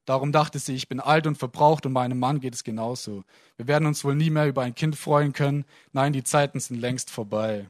Darum 0.04 0.30
dachte 0.30 0.60
sie, 0.60 0.74
ich 0.74 0.88
bin 0.88 1.00
alt 1.00 1.26
und 1.26 1.36
verbraucht 1.36 1.84
und 1.84 1.92
meinem 1.92 2.20
Mann 2.20 2.38
geht 2.38 2.54
es 2.54 2.62
genauso. 2.62 3.24
Wir 3.56 3.66
werden 3.66 3.86
uns 3.86 4.04
wohl 4.04 4.14
nie 4.14 4.30
mehr 4.30 4.46
über 4.46 4.62
ein 4.62 4.74
Kind 4.74 4.94
freuen 4.96 5.32
können. 5.32 5.64
Nein, 5.92 6.12
die 6.12 6.22
Zeiten 6.22 6.60
sind 6.60 6.80
längst 6.80 7.10
vorbei. 7.10 7.66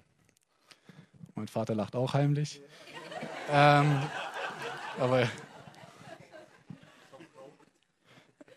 Mein 1.35 1.49
Vater 1.49 1.75
lacht 1.75 1.97
auch 1.97 2.13
heimlich. 2.13 2.61
Ähm, 3.51 4.03
aber 4.99 5.29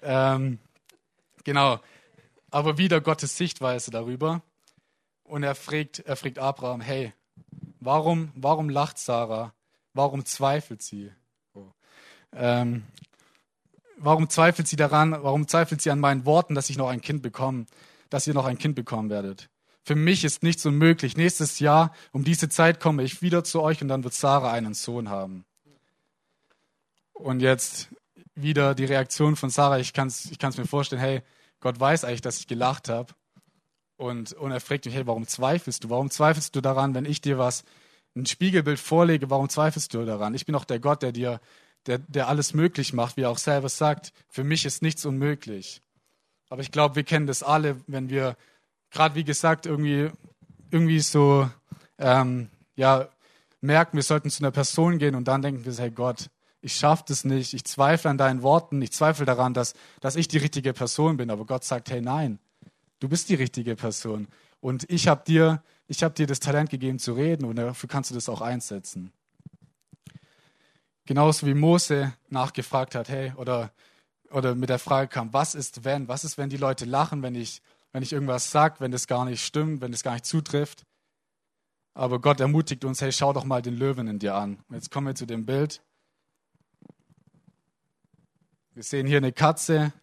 ähm, 0.02 0.60
genau. 1.44 1.80
Aber 2.52 2.78
wieder 2.78 3.00
Gottes 3.00 3.38
Sichtweise 3.38 3.92
darüber. 3.92 4.42
Und 5.30 5.44
er 5.44 5.54
fragt, 5.54 6.00
er 6.00 6.16
fragt 6.16 6.40
Abraham, 6.40 6.82
hey, 6.82 7.14
warum, 7.80 8.32
warum 8.34 8.68
lacht 8.68 8.98
Sarah? 8.98 9.54
Warum 9.94 10.26
zweifelt 10.26 10.82
sie? 10.82 11.12
Ähm, 12.34 12.84
warum 13.98 14.28
zweifelt 14.28 14.68
sie 14.68 14.76
daran? 14.76 15.12
Warum 15.12 15.48
zweifelt 15.48 15.84
sie 15.84 15.92
an 15.92 16.00
meinen 16.00 16.26
Worten, 16.26 16.56
dass 16.56 16.72
ich 16.72 16.78
noch 16.78 16.90
ein 16.90 17.02
Kind 17.02 17.22
bekomme, 17.22 17.68
dass 18.10 18.26
ihr 18.26 18.34
noch 18.34 18.46
ein 18.46 18.58
Kind 18.58 18.74
bekommen 18.74 19.12
werdet? 19.12 19.50
Für 19.84 19.94
mich 19.94 20.24
ist 20.24 20.42
nichts 20.42 20.66
unmöglich. 20.66 21.16
Nächstes 21.16 21.60
Jahr 21.60 21.94
um 22.12 22.24
diese 22.24 22.50
Zeit 22.50 22.80
komme 22.80 23.04
ich 23.04 23.22
wieder 23.22 23.44
zu 23.44 23.62
euch 23.62 23.84
und 23.84 23.88
dann 23.88 24.04
wird 24.04 24.16
Sarah 24.16 24.52
einen 24.52 24.74
Sohn 24.74 25.10
haben. 25.10 25.46
Und 27.14 27.40
jetzt 27.40 27.90
wieder 28.34 28.74
die 28.74 28.86
Reaktion 28.86 29.36
von 29.36 29.52
Sarah. 29.52 29.78
Ich 29.78 29.94
kann 29.94 30.08
es 30.08 30.32
ich 30.32 30.40
mir 30.58 30.66
vorstellen. 30.66 31.02
Hey, 31.02 31.22
Gott 31.60 31.80
weiß 31.80 32.04
eigentlich, 32.04 32.22
dass 32.22 32.40
ich 32.40 32.48
gelacht 32.48 32.90
habe. 32.90 33.14
Und, 34.00 34.32
und 34.32 34.52
er 34.52 34.62
fragt 34.62 34.86
mich, 34.86 34.96
hey, 34.96 35.06
warum 35.08 35.28
zweifelst 35.28 35.84
du? 35.84 35.90
Warum 35.90 36.10
zweifelst 36.10 36.56
du 36.56 36.62
daran, 36.62 36.96
wenn 36.96 37.04
ich 37.04 37.20
dir 37.20 37.38
was, 37.38 37.66
ein 38.16 38.26
Spiegelbild 38.26 38.80
vorlege, 38.80 39.30
warum 39.30 39.50
zweifelst 39.50 39.94
du 39.94 40.06
daran? 40.06 40.34
Ich 40.34 40.46
bin 40.46 40.56
auch 40.56 40.64
der 40.64 40.80
Gott, 40.80 41.04
der 41.04 41.12
dir, 41.12 41.42
der, 41.86 41.98
der 41.98 42.30
alles 42.30 42.54
möglich 42.54 42.94
macht, 42.94 43.18
wie 43.18 43.24
er 43.24 43.30
auch 43.30 43.38
selber 43.38 43.68
sagt. 43.68 44.14
Für 44.30 44.46
mich 44.46 44.64
ist 44.64 44.82
nichts 44.82 45.06
unmöglich. 45.06 45.82
Aber 46.48 46.62
ich 46.62 46.72
glaube, 46.72 46.96
wir 46.96 47.04
kennen 47.04 47.28
das 47.28 47.44
alle, 47.44 47.76
wenn 47.88 48.10
wir, 48.10 48.38
gerade 48.90 49.16
wie 49.16 49.26
gesagt, 49.26 49.66
irgendwie, 49.66 50.12
irgendwie 50.72 51.02
so, 51.02 51.50
ähm, 51.98 52.50
ja, 52.78 53.10
merken, 53.60 53.98
wir 53.98 54.04
sollten 54.04 54.30
zu 54.30 54.42
einer 54.42 54.52
Person 54.52 54.98
gehen 54.98 55.14
und 55.14 55.28
dann 55.28 55.42
denken 55.42 55.66
wir, 55.66 55.74
hey 55.74 55.92
Gott, 55.92 56.30
ich 56.62 56.74
schaffe 56.74 57.04
das 57.10 57.26
nicht, 57.26 57.54
ich 57.54 57.66
zweifle 57.66 58.10
an 58.10 58.18
deinen 58.18 58.44
Worten, 58.44 58.82
ich 58.82 58.94
zweifle 58.94 59.26
daran, 59.26 59.54
dass, 59.54 59.74
dass 60.00 60.16
ich 60.16 60.30
die 60.30 60.38
richtige 60.38 60.72
Person 60.72 61.18
bin. 61.18 61.30
Aber 61.30 61.46
Gott 61.46 61.66
sagt, 61.66 61.90
hey 61.90 62.00
nein, 62.00 62.40
Du 63.00 63.08
bist 63.08 63.30
die 63.30 63.36
richtige 63.36 63.76
Person. 63.76 64.28
Und 64.60 64.90
ich 64.90 65.08
habe 65.08 65.24
dir, 65.26 65.64
ich 65.88 65.98
dir 65.98 66.28
das 66.28 66.40
Talent 66.40 66.70
gegeben 66.70 67.00
zu 67.00 67.14
reden 67.14 67.46
und 67.46 67.56
dafür 67.56 67.88
kannst 67.88 68.12
du 68.12 68.16
das 68.16 68.28
auch 68.30 68.42
einsetzen. 68.42 69.12
Genauso 71.06 71.48
wie 71.48 71.54
Mose 71.54 72.14
nachgefragt 72.28 72.94
hat, 72.94 73.10
hey, 73.10 73.34
oder, 73.36 73.72
oder 74.30 74.54
mit 74.54 74.70
der 74.70 74.80
Frage 74.80 75.08
kam, 75.08 75.34
was 75.34 75.56
ist 75.56 75.84
wenn? 75.84 76.08
Was 76.08 76.24
ist, 76.24 76.38
wenn 76.38 76.50
die 76.50 76.58
Leute 76.58 76.86
lachen, 76.86 77.24
wenn 77.24 77.36
ich, 77.36 77.62
wenn 77.92 78.04
ich 78.04 78.14
irgendwas 78.14 78.52
sage, 78.52 78.76
wenn 78.80 78.92
das 78.92 79.08
gar 79.08 79.26
nicht 79.26 79.44
stimmt, 79.44 79.82
wenn 79.82 79.92
das 79.92 80.04
gar 80.04 80.14
nicht 80.14 80.26
zutrifft? 80.26 80.86
Aber 81.94 82.20
Gott 82.20 82.40
ermutigt 82.40 82.86
uns, 82.86 83.02
hey, 83.02 83.12
schau 83.12 83.34
doch 83.34 83.46
mal 83.46 83.62
den 83.62 83.76
Löwen 83.76 84.08
in 84.08 84.20
dir 84.20 84.36
an. 84.36 84.60
Jetzt 84.70 84.92
kommen 84.92 85.08
wir 85.08 85.16
zu 85.16 85.26
dem 85.26 85.46
Bild. 85.46 85.82
Wir 88.74 88.84
sehen 88.84 89.08
hier 89.08 89.18
eine 89.18 89.34
Katze, 89.34 89.94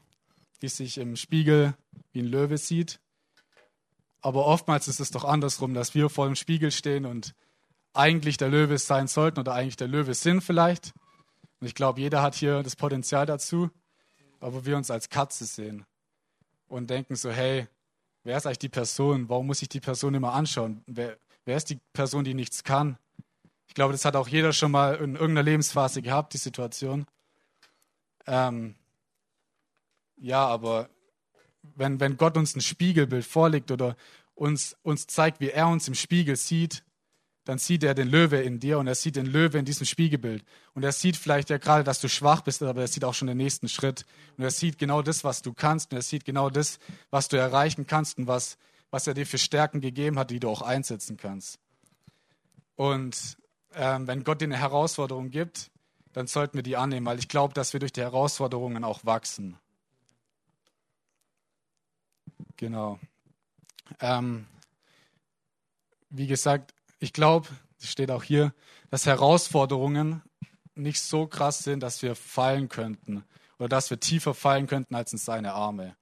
die 0.60 0.68
sich 0.68 0.98
im 0.98 1.16
Spiegel 1.16 1.74
wie 2.16 2.22
ein 2.22 2.26
Löwe 2.26 2.56
sieht. 2.56 2.98
Aber 4.22 4.46
oftmals 4.46 4.88
ist 4.88 5.00
es 5.00 5.10
doch 5.10 5.24
andersrum, 5.24 5.74
dass 5.74 5.94
wir 5.94 6.08
vor 6.08 6.24
dem 6.24 6.34
Spiegel 6.34 6.72
stehen 6.72 7.04
und 7.04 7.34
eigentlich 7.92 8.38
der 8.38 8.48
Löwe 8.48 8.78
sein 8.78 9.06
sollten 9.06 9.38
oder 9.38 9.52
eigentlich 9.52 9.76
der 9.76 9.86
Löwe 9.86 10.14
sind 10.14 10.40
vielleicht. 10.40 10.94
Und 11.60 11.66
ich 11.66 11.74
glaube, 11.74 12.00
jeder 12.00 12.22
hat 12.22 12.34
hier 12.34 12.62
das 12.62 12.74
Potenzial 12.74 13.26
dazu, 13.26 13.70
aber 14.40 14.64
wir 14.64 14.78
uns 14.78 14.90
als 14.90 15.10
Katze 15.10 15.44
sehen 15.44 15.84
und 16.68 16.88
denken 16.88 17.16
so, 17.16 17.30
hey, 17.30 17.68
wer 18.24 18.38
ist 18.38 18.46
eigentlich 18.46 18.58
die 18.60 18.70
Person? 18.70 19.28
Warum 19.28 19.46
muss 19.46 19.60
ich 19.60 19.68
die 19.68 19.80
Person 19.80 20.14
immer 20.14 20.32
anschauen? 20.32 20.82
Wer, 20.86 21.18
wer 21.44 21.58
ist 21.58 21.68
die 21.68 21.78
Person, 21.92 22.24
die 22.24 22.34
nichts 22.34 22.64
kann? 22.64 22.96
Ich 23.68 23.74
glaube, 23.74 23.92
das 23.92 24.06
hat 24.06 24.16
auch 24.16 24.28
jeder 24.28 24.54
schon 24.54 24.70
mal 24.70 24.94
in 24.96 25.16
irgendeiner 25.16 25.42
Lebensphase 25.42 26.00
gehabt, 26.00 26.32
die 26.32 26.38
Situation. 26.38 27.06
Ähm, 28.26 28.74
ja, 30.16 30.46
aber 30.46 30.88
wenn, 31.74 32.00
wenn 32.00 32.16
Gott 32.16 32.36
uns 32.36 32.54
ein 32.54 32.60
Spiegelbild 32.60 33.24
vorlegt 33.24 33.70
oder 33.70 33.96
uns, 34.34 34.76
uns 34.82 35.06
zeigt, 35.06 35.40
wie 35.40 35.50
er 35.50 35.68
uns 35.68 35.88
im 35.88 35.94
Spiegel 35.94 36.36
sieht, 36.36 36.84
dann 37.46 37.58
sieht 37.58 37.84
er 37.84 37.94
den 37.94 38.08
Löwe 38.08 38.38
in 38.38 38.58
dir 38.58 38.78
und 38.78 38.88
er 38.88 38.96
sieht 38.96 39.14
den 39.14 39.26
Löwe 39.26 39.58
in 39.58 39.64
diesem 39.64 39.86
Spiegelbild. 39.86 40.44
Und 40.74 40.82
er 40.82 40.90
sieht 40.90 41.16
vielleicht 41.16 41.48
ja 41.48 41.58
gerade, 41.58 41.84
dass 41.84 42.00
du 42.00 42.08
schwach 42.08 42.40
bist, 42.40 42.60
aber 42.62 42.80
er 42.80 42.88
sieht 42.88 43.04
auch 43.04 43.14
schon 43.14 43.28
den 43.28 43.36
nächsten 43.36 43.68
Schritt. 43.68 44.04
Und 44.36 44.42
er 44.42 44.50
sieht 44.50 44.78
genau 44.78 45.00
das, 45.00 45.22
was 45.22 45.42
du 45.42 45.54
kannst 45.54 45.92
und 45.92 45.98
er 45.98 46.02
sieht 46.02 46.24
genau 46.24 46.50
das, 46.50 46.80
was 47.10 47.28
du 47.28 47.36
erreichen 47.36 47.86
kannst 47.86 48.18
und 48.18 48.26
was, 48.26 48.58
was 48.90 49.06
er 49.06 49.14
dir 49.14 49.26
für 49.26 49.38
Stärken 49.38 49.80
gegeben 49.80 50.18
hat, 50.18 50.30
die 50.30 50.40
du 50.40 50.48
auch 50.48 50.60
einsetzen 50.60 51.16
kannst. 51.16 51.60
Und 52.74 53.38
ähm, 53.74 54.08
wenn 54.08 54.24
Gott 54.24 54.40
dir 54.40 54.46
eine 54.46 54.58
Herausforderung 54.58 55.30
gibt, 55.30 55.70
dann 56.12 56.26
sollten 56.26 56.54
wir 56.54 56.62
die 56.62 56.76
annehmen, 56.76 57.06
weil 57.06 57.18
ich 57.18 57.28
glaube, 57.28 57.54
dass 57.54 57.74
wir 57.74 57.80
durch 57.80 57.92
die 57.92 58.00
Herausforderungen 58.00 58.82
auch 58.82 59.04
wachsen. 59.04 59.56
Genau. 62.56 62.98
Ähm, 64.00 64.46
wie 66.10 66.26
gesagt, 66.26 66.74
ich 66.98 67.12
glaube, 67.12 67.48
es 67.78 67.90
steht 67.90 68.10
auch 68.10 68.22
hier, 68.22 68.54
dass 68.90 69.06
Herausforderungen 69.06 70.22
nicht 70.74 71.00
so 71.00 71.26
krass 71.26 71.60
sind, 71.60 71.82
dass 71.82 72.02
wir 72.02 72.14
fallen 72.14 72.68
könnten 72.68 73.24
oder 73.58 73.68
dass 73.68 73.90
wir 73.90 74.00
tiefer 74.00 74.34
fallen 74.34 74.66
könnten 74.66 74.94
als 74.94 75.12
in 75.12 75.18
seine 75.18 75.52
Arme. 75.54 75.96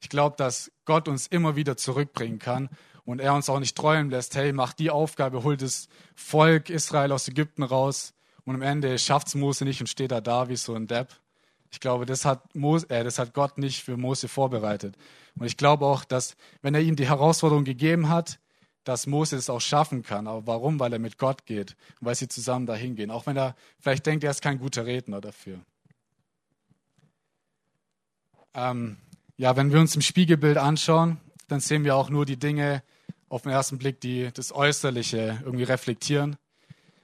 Ich 0.00 0.08
glaube, 0.08 0.36
dass 0.36 0.70
Gott 0.84 1.08
uns 1.08 1.26
immer 1.26 1.56
wieder 1.56 1.76
zurückbringen 1.76 2.38
kann 2.38 2.68
und 3.04 3.20
er 3.20 3.34
uns 3.34 3.48
auch 3.48 3.60
nicht 3.60 3.76
träumen 3.76 4.10
lässt, 4.10 4.34
hey, 4.34 4.52
mach 4.52 4.72
die 4.72 4.90
Aufgabe, 4.90 5.42
hol 5.42 5.56
das 5.56 5.88
Volk 6.14 6.70
Israel 6.70 7.12
aus 7.12 7.28
Ägypten 7.28 7.62
raus 7.62 8.14
und 8.44 8.54
am 8.54 8.62
Ende 8.62 8.98
schafft 8.98 9.28
es 9.28 9.34
Mose 9.34 9.64
nicht 9.64 9.80
und 9.80 9.86
steht 9.86 10.12
er 10.12 10.20
da 10.20 10.48
wie 10.48 10.56
so 10.56 10.74
ein 10.74 10.86
Depp. 10.86 11.14
Ich 11.70 11.80
glaube, 11.80 12.04
das 12.04 12.24
hat, 12.24 12.54
Mose, 12.54 12.88
äh, 12.90 13.02
das 13.02 13.18
hat 13.18 13.32
Gott 13.32 13.58
nicht 13.58 13.82
für 13.82 13.96
Mose 13.96 14.28
vorbereitet. 14.28 14.96
Und 15.38 15.46
ich 15.46 15.56
glaube 15.56 15.86
auch, 15.86 16.04
dass 16.04 16.36
wenn 16.60 16.74
er 16.74 16.80
ihm 16.80 16.96
die 16.96 17.08
Herausforderung 17.08 17.64
gegeben 17.64 18.08
hat, 18.08 18.38
dass 18.84 19.06
Mose 19.06 19.36
es 19.36 19.48
auch 19.48 19.60
schaffen 19.60 20.02
kann. 20.02 20.26
Aber 20.26 20.46
warum? 20.46 20.80
Weil 20.80 20.92
er 20.92 20.98
mit 20.98 21.18
Gott 21.18 21.46
geht 21.46 21.76
und 22.00 22.06
weil 22.06 22.14
sie 22.14 22.28
zusammen 22.28 22.66
dahin 22.66 22.96
gehen. 22.96 23.10
Auch 23.10 23.26
wenn 23.26 23.36
er 23.36 23.54
vielleicht 23.78 24.06
denkt, 24.06 24.24
er 24.24 24.30
ist 24.30 24.42
kein 24.42 24.58
guter 24.58 24.86
Redner 24.86 25.20
dafür. 25.20 25.60
Ähm, 28.54 28.96
ja, 29.36 29.56
wenn 29.56 29.72
wir 29.72 29.80
uns 29.80 29.94
im 29.94 30.02
Spiegelbild 30.02 30.58
anschauen, 30.58 31.18
dann 31.48 31.60
sehen 31.60 31.84
wir 31.84 31.96
auch 31.96 32.10
nur 32.10 32.26
die 32.26 32.38
Dinge 32.38 32.82
auf 33.28 33.42
den 33.42 33.52
ersten 33.52 33.78
Blick, 33.78 34.00
die 34.00 34.30
das 34.32 34.52
Äußerliche 34.52 35.40
irgendwie 35.44 35.64
reflektieren. 35.64 36.36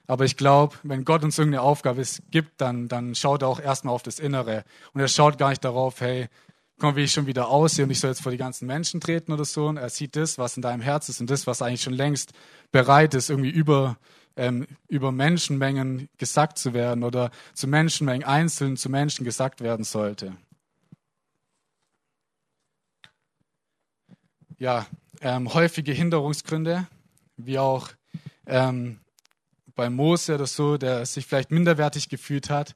Aber 0.05 0.25
ich 0.25 0.37
glaube, 0.37 0.75
wenn 0.83 1.05
Gott 1.05 1.23
uns 1.23 1.37
irgendeine 1.37 1.61
Aufgabe 1.63 2.03
gibt, 2.31 2.61
dann, 2.61 2.87
dann 2.87 3.15
schaut 3.15 3.43
er 3.43 3.47
auch 3.47 3.59
erstmal 3.59 3.93
auf 3.93 4.03
das 4.03 4.19
Innere. 4.19 4.63
Und 4.93 5.01
er 5.01 5.07
schaut 5.07 5.37
gar 5.37 5.49
nicht 5.49 5.63
darauf, 5.63 6.01
hey, 6.01 6.29
komm, 6.79 6.95
wie 6.95 7.03
ich 7.03 7.11
schon 7.11 7.27
wieder 7.27 7.49
aussehe 7.49 7.85
und 7.85 7.91
ich 7.91 7.99
soll 7.99 8.09
jetzt 8.09 8.21
vor 8.21 8.31
die 8.31 8.37
ganzen 8.37 8.65
Menschen 8.65 9.01
treten 9.01 9.31
oder 9.31 9.45
so. 9.45 9.67
Und 9.67 9.77
er 9.77 9.89
sieht 9.89 10.15
das, 10.15 10.37
was 10.37 10.55
in 10.55 10.61
deinem 10.61 10.81
Herz 10.81 11.09
ist 11.09 11.19
und 11.21 11.29
das, 11.29 11.45
was 11.45 11.61
eigentlich 11.61 11.83
schon 11.83 11.93
längst 11.93 12.31
bereit 12.71 13.13
ist, 13.13 13.29
irgendwie 13.29 13.49
über, 13.49 13.97
ähm, 14.35 14.65
über 14.87 15.11
Menschenmengen 15.11 16.09
gesagt 16.17 16.57
zu 16.57 16.73
werden 16.73 17.03
oder 17.03 17.31
zu 17.53 17.67
Menschenmengen 17.67 18.25
einzeln 18.25 18.77
zu 18.77 18.89
Menschen 18.89 19.25
gesagt 19.25 19.61
werden 19.61 19.83
sollte. 19.83 20.35
Ja, 24.57 24.87
ähm, 25.21 25.53
häufige 25.53 25.91
Hinderungsgründe, 25.91 26.87
wie 27.37 27.59
auch 27.59 27.89
ähm, 28.45 28.99
bei 29.75 29.89
Mose 29.89 30.35
oder 30.35 30.47
so, 30.47 30.77
der 30.77 31.05
sich 31.05 31.25
vielleicht 31.25 31.51
minderwertig 31.51 32.09
gefühlt 32.09 32.49
hat, 32.49 32.75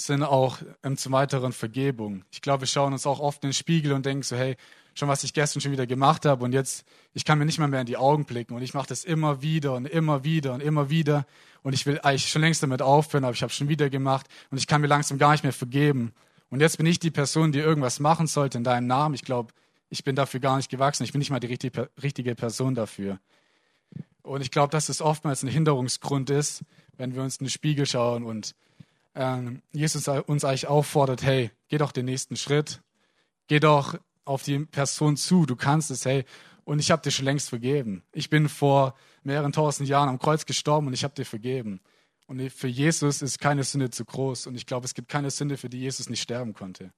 sind 0.00 0.22
auch 0.22 0.58
ähm, 0.82 0.96
zum 0.96 1.12
weiteren 1.12 1.52
Vergebung. 1.52 2.24
Ich 2.30 2.40
glaube, 2.40 2.62
wir 2.62 2.66
schauen 2.66 2.92
uns 2.92 3.06
auch 3.06 3.20
oft 3.20 3.42
in 3.42 3.50
den 3.50 3.54
Spiegel 3.54 3.92
und 3.92 4.06
denken 4.06 4.22
so, 4.22 4.36
hey, 4.36 4.56
schon 4.94 5.08
was 5.08 5.24
ich 5.24 5.32
gestern 5.32 5.60
schon 5.60 5.72
wieder 5.72 5.86
gemacht 5.86 6.24
habe 6.26 6.44
und 6.44 6.52
jetzt, 6.52 6.84
ich 7.14 7.24
kann 7.24 7.38
mir 7.38 7.44
nicht 7.44 7.58
mal 7.58 7.68
mehr 7.68 7.80
in 7.80 7.86
die 7.86 7.96
Augen 7.96 8.24
blicken 8.24 8.54
und 8.54 8.62
ich 8.62 8.74
mache 8.74 8.88
das 8.88 9.04
immer 9.04 9.42
wieder 9.42 9.74
und 9.74 9.86
immer 9.86 10.24
wieder 10.24 10.54
und 10.54 10.60
immer 10.60 10.90
wieder 10.90 11.26
und 11.62 11.72
ich 11.72 11.86
will 11.86 12.00
eigentlich 12.02 12.28
schon 12.28 12.42
längst 12.42 12.62
damit 12.62 12.82
aufhören, 12.82 13.24
aber 13.24 13.32
ich 13.32 13.42
habe 13.42 13.52
schon 13.52 13.68
wieder 13.68 13.90
gemacht 13.90 14.26
und 14.50 14.58
ich 14.58 14.66
kann 14.66 14.80
mir 14.80 14.88
langsam 14.88 15.18
gar 15.18 15.32
nicht 15.32 15.44
mehr 15.44 15.52
vergeben. 15.52 16.12
Und 16.50 16.60
jetzt 16.60 16.78
bin 16.78 16.86
ich 16.86 16.98
die 16.98 17.10
Person, 17.10 17.52
die 17.52 17.58
irgendwas 17.58 18.00
machen 18.00 18.26
sollte 18.26 18.58
in 18.58 18.64
deinem 18.64 18.86
Namen. 18.86 19.14
Ich 19.14 19.22
glaube, 19.22 19.52
ich 19.90 20.04
bin 20.04 20.16
dafür 20.16 20.40
gar 20.40 20.56
nicht 20.56 20.70
gewachsen. 20.70 21.04
Ich 21.04 21.12
bin 21.12 21.18
nicht 21.18 21.30
mal 21.30 21.40
die 21.40 21.46
richtige 22.02 22.34
Person 22.34 22.74
dafür. 22.74 23.18
Und 24.22 24.40
ich 24.40 24.50
glaube, 24.50 24.70
dass 24.70 24.88
es 24.88 25.00
oftmals 25.00 25.42
ein 25.42 25.48
Hinderungsgrund 25.48 26.30
ist, 26.30 26.62
wenn 26.96 27.14
wir 27.14 27.22
uns 27.22 27.36
in 27.36 27.46
den 27.46 27.50
Spiegel 27.50 27.86
schauen 27.86 28.24
und 28.24 28.54
Jesus 29.72 30.06
uns 30.06 30.44
eigentlich 30.44 30.68
auffordert, 30.68 31.22
hey, 31.22 31.50
geh 31.68 31.78
doch 31.78 31.90
den 31.90 32.04
nächsten 32.04 32.36
Schritt, 32.36 32.82
geh 33.48 33.58
doch 33.58 33.98
auf 34.24 34.42
die 34.42 34.60
Person 34.60 35.16
zu, 35.16 35.44
du 35.44 35.56
kannst 35.56 35.90
es, 35.90 36.04
hey, 36.04 36.24
und 36.64 36.78
ich 36.78 36.90
habe 36.90 37.02
dir 37.02 37.10
schon 37.10 37.24
längst 37.24 37.48
vergeben. 37.48 38.04
Ich 38.12 38.28
bin 38.28 38.48
vor 38.48 38.94
mehreren 39.22 39.52
tausend 39.52 39.88
Jahren 39.88 40.10
am 40.10 40.18
Kreuz 40.18 40.44
gestorben 40.44 40.86
und 40.86 40.92
ich 40.92 41.02
habe 41.02 41.14
dir 41.14 41.24
vergeben. 41.24 41.80
Und 42.26 42.52
für 42.52 42.68
Jesus 42.68 43.22
ist 43.22 43.40
keine 43.40 43.64
Sünde 43.64 43.88
zu 43.88 44.04
groß. 44.04 44.46
Und 44.46 44.54
ich 44.54 44.66
glaube, 44.66 44.84
es 44.84 44.92
gibt 44.92 45.08
keine 45.08 45.30
Sünde, 45.30 45.56
für 45.56 45.70
die 45.70 45.80
Jesus 45.80 46.10
nicht 46.10 46.20
sterben 46.20 46.52
konnte. 46.52 46.92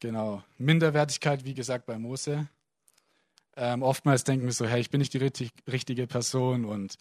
Genau. 0.00 0.42
Minderwertigkeit, 0.58 1.46
wie 1.46 1.54
gesagt, 1.54 1.86
bei 1.86 1.98
Mose. 1.98 2.46
Ähm, 3.56 3.82
oftmals 3.82 4.24
denken 4.24 4.44
wir 4.44 4.52
so, 4.52 4.66
hey, 4.66 4.82
ich 4.82 4.90
bin 4.90 4.98
nicht 4.98 5.14
die 5.14 5.18
richtig, 5.18 5.52
richtige 5.66 6.06
Person 6.06 6.66
und 6.66 6.96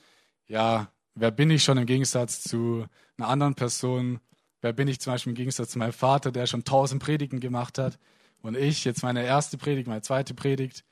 ja, 0.48 0.90
wer 1.16 1.32
bin 1.32 1.50
ich 1.50 1.64
schon 1.64 1.78
im 1.78 1.86
Gegensatz 1.86 2.42
zu 2.42 2.86
einer 3.18 3.28
anderen 3.28 3.56
Person? 3.56 4.20
Wer 4.62 4.74
bin 4.74 4.88
ich 4.88 5.00
zum 5.00 5.14
Beispiel 5.14 5.32
im 5.32 5.36
Gegensatz 5.36 5.72
zu 5.72 5.80
meinem 5.80 5.94
Vater, 5.94 6.32
der 6.32 6.46
schon 6.46 6.64
tausend 6.64 7.02
Predigten 7.02 7.40
gemacht 7.40 7.78
hat? 7.78 7.98
Und 8.42 8.56
ich, 8.56 8.86
jetzt 8.86 9.04
meine 9.04 9.24
erste 9.24 9.58
Predigt, 9.58 9.88
meine 9.88 10.02
zweite 10.02 10.34
Predigt. 10.34 10.84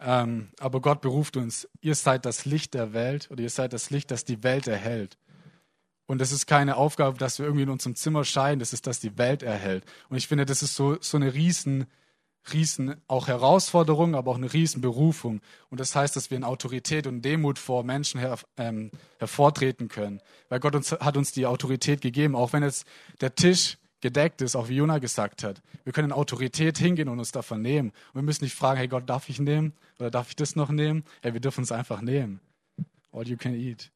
Ähm, 0.00 0.50
aber 0.58 0.80
Gott 0.80 1.00
beruft 1.00 1.36
uns, 1.36 1.68
ihr 1.80 1.94
seid 1.94 2.26
das 2.26 2.44
Licht 2.44 2.74
der 2.74 2.92
Welt 2.92 3.28
oder 3.30 3.42
ihr 3.42 3.50
seid 3.50 3.72
das 3.72 3.90
Licht, 3.90 4.10
das 4.10 4.24
die 4.24 4.42
Welt 4.42 4.66
erhält. 4.66 5.16
Und 6.06 6.20
das 6.20 6.32
ist 6.32 6.46
keine 6.46 6.76
Aufgabe, 6.76 7.16
dass 7.16 7.38
wir 7.38 7.46
irgendwie 7.46 7.62
in 7.62 7.70
unserem 7.70 7.96
Zimmer 7.96 8.24
scheinen, 8.24 8.58
das 8.58 8.74
ist, 8.74 8.86
dass 8.86 9.00
die 9.00 9.16
Welt 9.16 9.42
erhält. 9.42 9.84
Und 10.10 10.18
ich 10.18 10.28
finde, 10.28 10.44
das 10.44 10.62
ist 10.62 10.74
so, 10.74 10.98
so 11.00 11.16
eine 11.16 11.32
riesen 11.32 11.86
riesen 12.52 12.96
auch 13.08 13.28
Herausforderung, 13.28 14.14
aber 14.14 14.30
auch 14.30 14.36
eine 14.36 14.52
riesen 14.52 14.80
Berufung. 14.80 15.40
Und 15.70 15.80
das 15.80 15.96
heißt, 15.96 16.14
dass 16.16 16.30
wir 16.30 16.36
in 16.36 16.44
Autorität 16.44 17.06
und 17.06 17.22
Demut 17.22 17.58
vor 17.58 17.84
Menschen 17.84 18.20
her, 18.20 18.38
ähm, 18.56 18.90
hervortreten 19.18 19.88
können. 19.88 20.20
Weil 20.48 20.60
Gott 20.60 20.74
uns, 20.74 20.92
hat 20.92 21.16
uns 21.16 21.32
die 21.32 21.46
Autorität 21.46 22.00
gegeben, 22.00 22.36
auch 22.36 22.52
wenn 22.52 22.62
jetzt 22.62 22.86
der 23.20 23.34
Tisch 23.34 23.78
gedeckt 24.00 24.42
ist, 24.42 24.54
auch 24.54 24.68
wie 24.68 24.76
Jona 24.76 24.98
gesagt 24.98 25.42
hat. 25.42 25.62
Wir 25.84 25.94
können 25.94 26.08
in 26.08 26.12
Autorität 26.12 26.76
hingehen 26.76 27.08
und 27.08 27.18
uns 27.18 27.32
davon 27.32 27.62
nehmen. 27.62 27.88
Und 28.12 28.16
wir 28.16 28.22
müssen 28.22 28.44
nicht 28.44 28.54
fragen, 28.54 28.78
hey 28.78 28.88
Gott, 28.88 29.08
darf 29.08 29.30
ich 29.30 29.40
nehmen? 29.40 29.72
Oder 29.98 30.10
darf 30.10 30.28
ich 30.28 30.36
das 30.36 30.56
noch 30.56 30.68
nehmen? 30.68 31.04
Hey, 31.22 31.32
wir 31.32 31.40
dürfen 31.40 31.64
es 31.64 31.72
einfach 31.72 32.02
nehmen. 32.02 32.40
All 33.12 33.26
you 33.26 33.38
can 33.38 33.54
eat. 33.54 33.90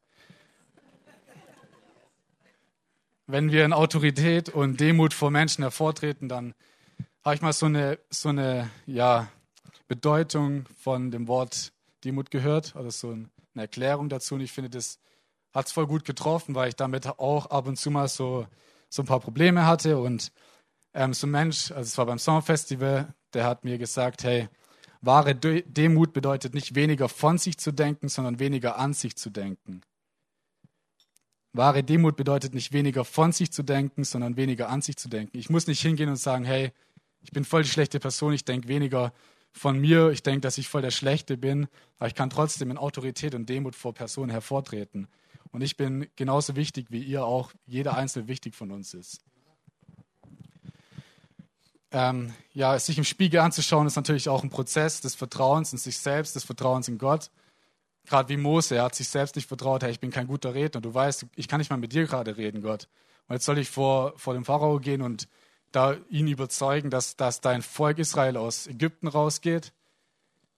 Wenn 3.27 3.53
wir 3.53 3.67
in 3.67 3.75
Autorität 3.75 4.49
und 4.49 4.81
Demut 4.81 5.13
vor 5.13 5.31
Menschen 5.31 5.63
hervortreten, 5.63 6.31
dann 6.31 6.55
habe 7.25 7.35
ich 7.35 7.43
mal 7.43 7.53
so 7.53 7.67
eine, 7.67 7.99
so 8.11 8.31
eine 8.31 8.71
ja, 8.87 9.29
Bedeutung 9.87 10.67
von 10.79 11.11
dem 11.11 11.29
Wort 11.29 11.73
Demut 12.05 12.31
gehört, 12.31 12.77
oder 12.77 12.91
so 12.91 13.11
eine 13.11 13.29
Erklärung 13.55 14.09
dazu. 14.09 14.35
Und 14.37 14.41
ich 14.41 14.53
finde, 14.53 14.71
das 14.71 14.99
hat 15.53 15.67
es 15.67 15.73
voll 15.73 15.87
gut 15.87 16.05
getroffen, 16.05 16.55
weil 16.55 16.69
ich 16.69 16.77
damit 16.77 17.07
auch 17.07 17.47
ab 17.47 17.67
und 17.67 17.77
zu 17.77 17.91
mal 17.91 18.09
so, 18.09 18.47
so 18.89 19.03
ein 19.03 19.07
paar 19.07 19.21
Probleme 19.21 19.67
hatte. 19.67 19.99
Und 19.99 20.33
ähm, 20.95 21.13
so 21.13 21.27
ein 21.27 21.31
Mensch, 21.31 21.71
also 21.71 21.83
es 21.83 21.99
war 21.99 22.07
beim 22.07 22.19
Sommerfestival, 22.19 23.15
der 23.35 23.45
hat 23.45 23.65
mir 23.65 23.79
gesagt, 23.79 24.25
hey, 24.25 24.49
wahre 25.01 25.35
Demut 25.35 26.13
bedeutet 26.13 26.55
nicht 26.55 26.75
weniger 26.75 27.09
von 27.09 27.39
sich 27.39 27.59
zu 27.59 27.73
denken, 27.73 28.09
sondern 28.09 28.39
weniger 28.39 28.79
an 28.79 28.95
sich 28.95 29.17
zu 29.17 29.31
denken. 29.31 29.83
Wahre 31.53 31.83
Demut 31.83 32.17
bedeutet 32.17 32.55
nicht 32.55 32.73
weniger 32.73 33.05
von 33.05 33.33
sich 33.33 33.51
zu 33.53 33.63
denken, 33.63 34.05
sondern 34.05 34.37
weniger 34.37 34.69
an 34.69 34.83
sich 34.83 34.97
zu 34.97 35.09
denken. 35.09 35.37
Ich 35.37 35.51
muss 35.51 35.67
nicht 35.67 35.81
hingehen 35.81 36.09
und 36.09 36.17
sagen, 36.17 36.45
hey, 36.45 36.73
ich 37.29 37.33
bin 37.33 37.45
voll 37.45 37.63
die 37.63 37.69
schlechte 37.69 38.01
Person, 38.01 38.33
ich 38.33 38.47
denke 38.47 38.69
weniger 38.69 39.13
von 39.53 39.79
mir, 39.79 40.09
ich 40.09 40.23
denke, 40.23 40.41
dass 40.41 40.57
ich 40.57 40.67
voll 40.67 40.81
der 40.81 40.91
Schlechte 40.91 41.37
bin, 41.37 41.69
aber 41.99 42.07
ich 42.07 42.15
kann 42.15 42.31
trotzdem 42.31 42.71
in 42.71 42.79
Autorität 42.79 43.35
und 43.35 43.51
Demut 43.51 43.77
vor 43.77 43.93
Personen 43.93 44.31
hervortreten. 44.31 45.09
Und 45.53 45.61
ich 45.61 45.77
bin 45.77 46.09
genauso 46.17 46.57
wichtig 46.57 46.87
wie 46.89 47.03
ihr 47.03 47.27
auch, 47.27 47.53
jeder 47.67 47.99
Einzelne 47.99 48.29
wichtig 48.29 48.55
von 48.55 48.71
uns 48.71 48.95
ist. 48.95 49.21
Ähm, 51.91 52.33
ja, 52.55 52.79
sich 52.79 52.97
im 52.97 53.05
Spiegel 53.05 53.41
anzuschauen, 53.41 53.87
ist 53.87 53.97
natürlich 53.97 54.31
auch 54.31 54.43
ein 54.43 54.49
Prozess 54.49 55.03
des 55.03 55.15
Vertrauens 55.15 55.71
in 55.75 55.79
sich 55.79 55.99
selbst, 55.99 56.35
des 56.35 56.45
Vertrauens 56.45 56.89
in 56.89 56.97
Gott. 56.97 57.31
Gerade 58.07 58.31
wie 58.31 58.39
Mose, 58.39 58.77
er 58.77 58.85
hat 58.85 58.95
sich 58.95 59.11
selbst 59.11 59.37
nicht 59.37 59.49
vertraut, 59.49 59.83
hey, 59.83 59.91
ich 59.91 60.01
bin 60.01 60.11
kein 60.11 60.29
guter 60.29 60.55
Redner. 60.55 60.81
Du 60.81 60.95
weißt, 60.95 61.27
ich 61.37 61.47
kann 61.47 61.59
nicht 61.59 61.69
mal 61.69 61.77
mit 61.77 61.93
dir 61.93 62.07
gerade 62.07 62.39
reden, 62.39 62.63
Gott. 62.63 62.89
Und 63.27 63.35
jetzt 63.35 63.45
soll 63.45 63.59
ich 63.59 63.69
vor, 63.69 64.15
vor 64.17 64.33
dem 64.33 64.47
Pharao 64.47 64.81
gehen 64.81 65.03
und 65.03 65.29
da 65.73 65.97
ihn 66.09 66.29
überzeugen, 66.29 66.91
dass, 66.91 67.17
dass 67.17 67.41
dein 67.41 67.63
Volk 67.63 67.99
Israel 67.99 68.37
aus 68.37 68.67
Ägypten 68.67 69.09
rausgeht. 69.09 69.73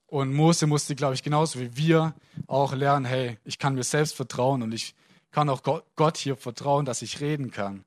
Und 0.07 0.35
Mose 0.35 0.67
musste, 0.67 0.95
glaube 0.97 1.15
ich, 1.15 1.23
genauso 1.23 1.61
wie 1.61 1.77
wir 1.77 2.15
auch 2.47 2.75
lernen, 2.75 3.05
hey, 3.05 3.39
ich 3.45 3.59
kann 3.59 3.75
mir 3.75 3.85
selbst 3.85 4.17
vertrauen 4.17 4.63
und 4.63 4.73
ich 4.73 4.95
kann 5.31 5.49
auch 5.49 5.63
Gott 5.63 6.17
hier 6.17 6.37
vertrauen, 6.37 6.85
dass 6.85 7.03
ich 7.03 7.21
reden 7.21 7.51
kann. 7.51 7.85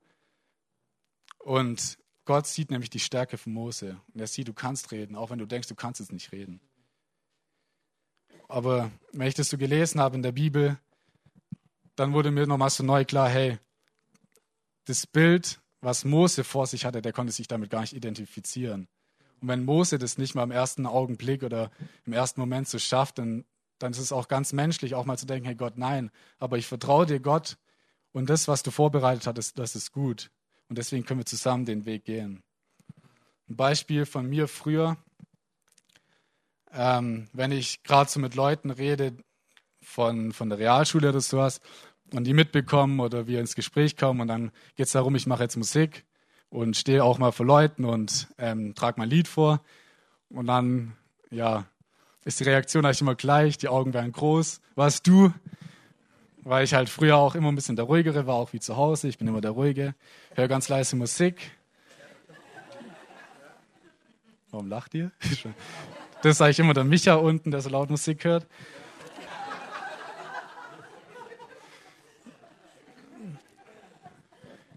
Und 1.38 1.98
Gott 2.24 2.46
sieht 2.46 2.70
nämlich 2.70 2.88
die 2.88 3.00
Stärke 3.00 3.36
von 3.36 3.52
Mose. 3.52 4.00
Und 4.12 4.20
er 4.20 4.26
sieht, 4.26 4.48
du 4.48 4.54
kannst 4.54 4.92
reden, 4.92 5.14
auch 5.14 5.30
wenn 5.30 5.38
du 5.38 5.46
denkst, 5.46 5.68
du 5.68 5.74
kannst 5.74 6.00
es 6.00 6.10
nicht 6.10 6.32
reden. 6.32 6.60
Aber 8.48 8.90
wenn 9.12 9.26
ich 9.26 9.34
das 9.34 9.50
so 9.50 9.58
gelesen 9.58 10.00
habe 10.00 10.16
in 10.16 10.22
der 10.22 10.32
Bibel, 10.32 10.78
dann 11.96 12.12
wurde 12.12 12.30
mir 12.30 12.46
nochmal 12.46 12.70
so 12.70 12.82
neu 12.82 13.04
klar, 13.04 13.28
hey, 13.28 13.58
das 14.86 15.06
Bild, 15.06 15.60
was 15.84 16.04
Mose 16.04 16.44
vor 16.44 16.66
sich 16.66 16.84
hatte, 16.84 17.02
der 17.02 17.12
konnte 17.12 17.32
sich 17.32 17.46
damit 17.46 17.70
gar 17.70 17.82
nicht 17.82 17.92
identifizieren. 17.92 18.88
Und 19.40 19.48
wenn 19.48 19.64
Mose 19.64 19.98
das 19.98 20.18
nicht 20.18 20.34
mal 20.34 20.42
im 20.42 20.50
ersten 20.50 20.86
Augenblick 20.86 21.42
oder 21.42 21.70
im 22.06 22.12
ersten 22.12 22.40
Moment 22.40 22.68
so 22.68 22.78
schafft, 22.78 23.18
dann, 23.18 23.44
dann 23.78 23.92
ist 23.92 23.98
es 23.98 24.12
auch 24.12 24.28
ganz 24.28 24.52
menschlich, 24.52 24.94
auch 24.94 25.04
mal 25.04 25.18
zu 25.18 25.26
denken, 25.26 25.46
hey 25.46 25.54
Gott, 25.54 25.76
nein, 25.76 26.10
aber 26.38 26.58
ich 26.58 26.66
vertraue 26.66 27.06
dir, 27.06 27.20
Gott, 27.20 27.58
und 28.12 28.30
das, 28.30 28.48
was 28.48 28.62
du 28.62 28.70
vorbereitet 28.70 29.26
hattest, 29.26 29.58
das 29.58 29.76
ist 29.76 29.92
gut. 29.92 30.30
Und 30.68 30.78
deswegen 30.78 31.04
können 31.04 31.20
wir 31.20 31.26
zusammen 31.26 31.66
den 31.66 31.84
Weg 31.84 32.04
gehen. 32.04 32.42
Ein 33.48 33.56
Beispiel 33.56 34.06
von 34.06 34.26
mir 34.26 34.48
früher, 34.48 34.96
ähm, 36.72 37.28
wenn 37.32 37.52
ich 37.52 37.82
gerade 37.82 38.10
so 38.10 38.20
mit 38.20 38.34
Leuten 38.34 38.70
rede 38.70 39.16
von, 39.82 40.32
von 40.32 40.48
der 40.48 40.58
Realschule 40.58 41.10
oder 41.10 41.20
sowas 41.20 41.60
und 42.14 42.24
die 42.24 42.34
mitbekommen 42.34 43.00
oder 43.00 43.26
wir 43.26 43.40
ins 43.40 43.54
Gespräch 43.54 43.96
kommen 43.96 44.20
und 44.20 44.28
dann 44.28 44.52
geht 44.76 44.86
es 44.86 44.92
darum, 44.92 45.14
ich 45.14 45.26
mache 45.26 45.42
jetzt 45.42 45.56
Musik 45.56 46.04
und 46.50 46.76
stehe 46.76 47.02
auch 47.02 47.18
mal 47.18 47.32
vor 47.32 47.46
Leuten 47.46 47.84
und 47.84 48.28
ähm, 48.38 48.74
trage 48.74 48.98
mein 48.98 49.10
Lied 49.10 49.28
vor 49.28 49.60
und 50.30 50.46
dann, 50.46 50.92
ja, 51.30 51.66
ist 52.24 52.40
die 52.40 52.44
Reaktion 52.44 52.84
eigentlich 52.84 53.00
immer 53.00 53.14
gleich, 53.14 53.58
die 53.58 53.68
Augen 53.68 53.92
werden 53.92 54.12
groß. 54.12 54.60
Warst 54.74 55.06
du? 55.06 55.32
Weil 56.42 56.64
ich 56.64 56.74
halt 56.74 56.88
früher 56.88 57.16
auch 57.16 57.34
immer 57.34 57.50
ein 57.50 57.54
bisschen 57.54 57.76
der 57.76 57.84
Ruhigere 57.84 58.26
war, 58.26 58.34
auch 58.34 58.52
wie 58.52 58.60
zu 58.60 58.76
Hause. 58.76 59.08
Ich 59.08 59.18
bin 59.18 59.28
immer 59.28 59.40
der 59.40 59.52
Ruhige, 59.52 59.94
höre 60.34 60.48
ganz 60.48 60.68
leise 60.68 60.96
Musik. 60.96 61.52
Warum 64.50 64.68
lacht 64.68 64.94
ihr? 64.94 65.10
Das 66.22 66.38
sage 66.38 66.52
ich 66.52 66.58
immer 66.58 66.72
der 66.72 66.84
Micha 66.84 67.16
unten, 67.16 67.50
der 67.50 67.60
so 67.60 67.68
laut 67.68 67.90
Musik 67.90 68.24
hört. 68.24 68.46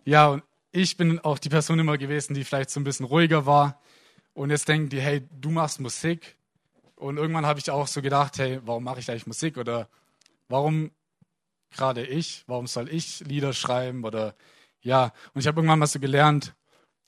Ja, 0.07 0.29
und 0.29 0.43
ich 0.71 0.95
bin 0.95 1.19
auch 1.19 1.37
die 1.37 1.49
Person 1.49 1.79
immer 1.79 1.97
gewesen, 1.97 2.33
die 2.33 2.45
vielleicht 2.45 2.69
so 2.69 2.79
ein 2.79 2.85
bisschen 2.85 3.05
ruhiger 3.05 3.45
war. 3.45 3.81
Und 4.33 4.51
jetzt 4.51 4.69
denken 4.69 4.87
die, 4.87 5.01
hey, 5.01 5.27
du 5.41 5.49
machst 5.49 5.81
Musik. 5.81 6.37
Und 6.95 7.17
irgendwann 7.17 7.45
habe 7.45 7.59
ich 7.59 7.69
auch 7.69 7.87
so 7.87 8.01
gedacht, 8.01 8.37
hey, 8.37 8.61
warum 8.63 8.85
mache 8.85 9.01
ich 9.01 9.11
eigentlich 9.11 9.27
Musik? 9.27 9.57
Oder 9.57 9.89
warum 10.47 10.91
gerade 11.71 12.05
ich? 12.05 12.45
Warum 12.47 12.67
soll 12.67 12.87
ich 12.87 13.19
Lieder 13.19 13.51
schreiben? 13.51 14.05
Oder 14.05 14.33
ja, 14.79 15.11
und 15.33 15.41
ich 15.41 15.47
habe 15.47 15.59
irgendwann 15.59 15.79
mal 15.79 15.87
so 15.87 15.99
gelernt, 15.99 16.55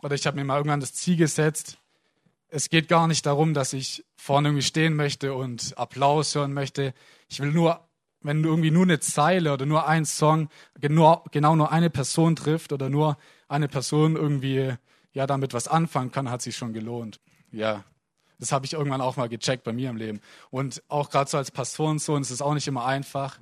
oder 0.04 0.16
ich 0.16 0.28
habe 0.28 0.36
mir 0.36 0.44
mal 0.44 0.58
irgendwann 0.58 0.82
das 0.82 0.94
Ziel 0.94 1.16
gesetzt, 1.16 1.78
es 2.50 2.70
geht 2.70 2.90
gar 2.90 3.08
nicht 3.08 3.26
darum, 3.26 3.54
dass 3.54 3.72
ich 3.72 4.04
vorne 4.18 4.50
irgendwie 4.50 4.66
stehen 4.66 4.98
möchte 4.98 5.34
und 5.34 5.78
Applaus 5.78 6.36
hören 6.36 6.52
möchte. 6.52 6.94
Ich 7.30 7.40
will 7.40 7.54
nur, 7.54 7.88
wenn 8.22 8.44
irgendwie 8.44 8.72
nur 8.72 8.84
eine 8.84 9.00
Zeile 9.00 9.54
oder 9.54 9.66
nur 9.66 9.88
ein 9.88 10.06
Song 10.06 10.50
genau, 10.80 11.24
genau 11.32 11.56
nur 11.56 11.72
eine 11.72 11.90
Person 11.90 12.36
trifft 12.36 12.74
oder 12.74 12.90
nur 12.90 13.18
eine 13.48 13.68
Person 13.68 14.16
irgendwie 14.16 14.74
ja 15.14 15.26
damit 15.26 15.54
was 15.54 15.68
anfangen 15.68 16.12
kann, 16.12 16.30
hat 16.30 16.42
sich 16.42 16.56
schon 16.56 16.74
gelohnt. 16.74 17.20
Ja, 17.52 17.84
das 18.40 18.52
habe 18.52 18.66
ich 18.66 18.74
irgendwann 18.74 19.02
auch 19.02 19.18
mal 19.18 19.30
gecheckt 19.30 19.64
bei 19.64 19.74
mir 19.74 19.90
im 19.90 19.98
Leben. 19.98 20.22
Und 20.50 20.82
auch 20.88 21.10
gerade 21.10 21.30
so 21.30 21.38
als 21.38 21.52
Pastorensohn 21.52 22.22
ist 22.22 22.30
es 22.30 22.42
auch 22.42 22.54
nicht 22.54 22.68
immer 22.68 22.86
einfach. 22.86 23.40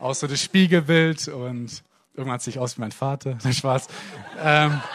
Auch 0.00 0.14
so 0.14 0.26
das 0.26 0.40
Spiegelbild 0.42 1.28
und 1.28 1.82
irgendwann 2.14 2.40
sehe 2.40 2.52
ich 2.52 2.58
aus 2.58 2.76
wie 2.76 2.80
mein 2.80 2.92
Vater. 2.92 3.38
Spaß. 3.52 3.88
ähm, 4.42 4.80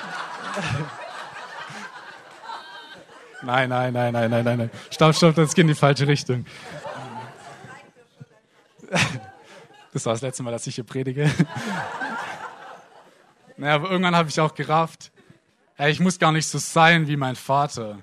Nein, 3.41 3.69
nein, 3.69 3.93
nein, 3.93 4.11
nein, 4.11 4.29
nein, 4.29 4.43
nein, 4.43 4.57
nein. 4.57 4.71
Stopp, 4.89 5.15
stopp, 5.15 5.35
das 5.35 5.55
geht 5.55 5.63
in 5.63 5.69
die 5.69 5.75
falsche 5.75 6.07
Richtung. 6.07 6.45
Das 9.99 10.05
war 10.05 10.13
das 10.13 10.21
letzte 10.21 10.43
Mal, 10.43 10.51
dass 10.51 10.65
ich 10.65 10.75
hier 10.75 10.85
predige. 10.85 11.29
Naja, 13.57 13.75
aber 13.75 13.91
irgendwann 13.91 14.15
habe 14.15 14.29
ich 14.29 14.39
auch 14.39 14.55
gerafft, 14.55 15.11
hey, 15.75 15.91
ich 15.91 15.99
muss 15.99 16.17
gar 16.17 16.31
nicht 16.31 16.47
so 16.47 16.57
sein 16.59 17.09
wie 17.09 17.17
mein 17.17 17.35
Vater. 17.35 18.01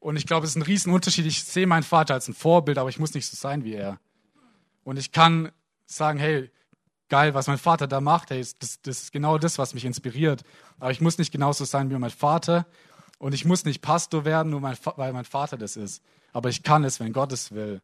Und 0.00 0.16
ich 0.16 0.24
glaube, 0.24 0.44
es 0.44 0.52
ist 0.52 0.56
ein 0.56 0.62
Riesenunterschied. 0.62 1.26
Ich 1.26 1.44
sehe 1.44 1.66
meinen 1.66 1.82
Vater 1.82 2.14
als 2.14 2.26
ein 2.26 2.32
Vorbild, 2.32 2.78
aber 2.78 2.88
ich 2.88 2.98
muss 2.98 3.12
nicht 3.12 3.26
so 3.26 3.36
sein 3.36 3.64
wie 3.64 3.74
er. 3.74 4.00
Und 4.84 4.98
ich 4.98 5.12
kann 5.12 5.52
sagen, 5.84 6.18
hey, 6.18 6.50
geil, 7.10 7.34
was 7.34 7.48
mein 7.48 7.58
Vater 7.58 7.86
da 7.86 8.00
macht, 8.00 8.30
hey, 8.30 8.40
das, 8.40 8.80
das 8.80 9.02
ist 9.02 9.12
genau 9.12 9.36
das, 9.36 9.58
was 9.58 9.74
mich 9.74 9.84
inspiriert. 9.84 10.42
Aber 10.80 10.90
ich 10.90 11.02
muss 11.02 11.18
nicht 11.18 11.32
genauso 11.32 11.66
sein 11.66 11.90
wie 11.90 11.98
mein 11.98 12.08
Vater 12.08 12.64
und 13.18 13.34
ich 13.34 13.44
muss 13.44 13.66
nicht 13.66 13.82
Pastor 13.82 14.24
werden, 14.24 14.48
nur 14.48 14.60
mein, 14.60 14.78
weil 14.96 15.12
mein 15.12 15.26
Vater 15.26 15.58
das 15.58 15.76
ist. 15.76 16.02
Aber 16.32 16.48
ich 16.48 16.62
kann 16.62 16.82
es, 16.84 16.98
wenn 16.98 17.12
Gott 17.12 17.30
es 17.32 17.52
will. 17.52 17.82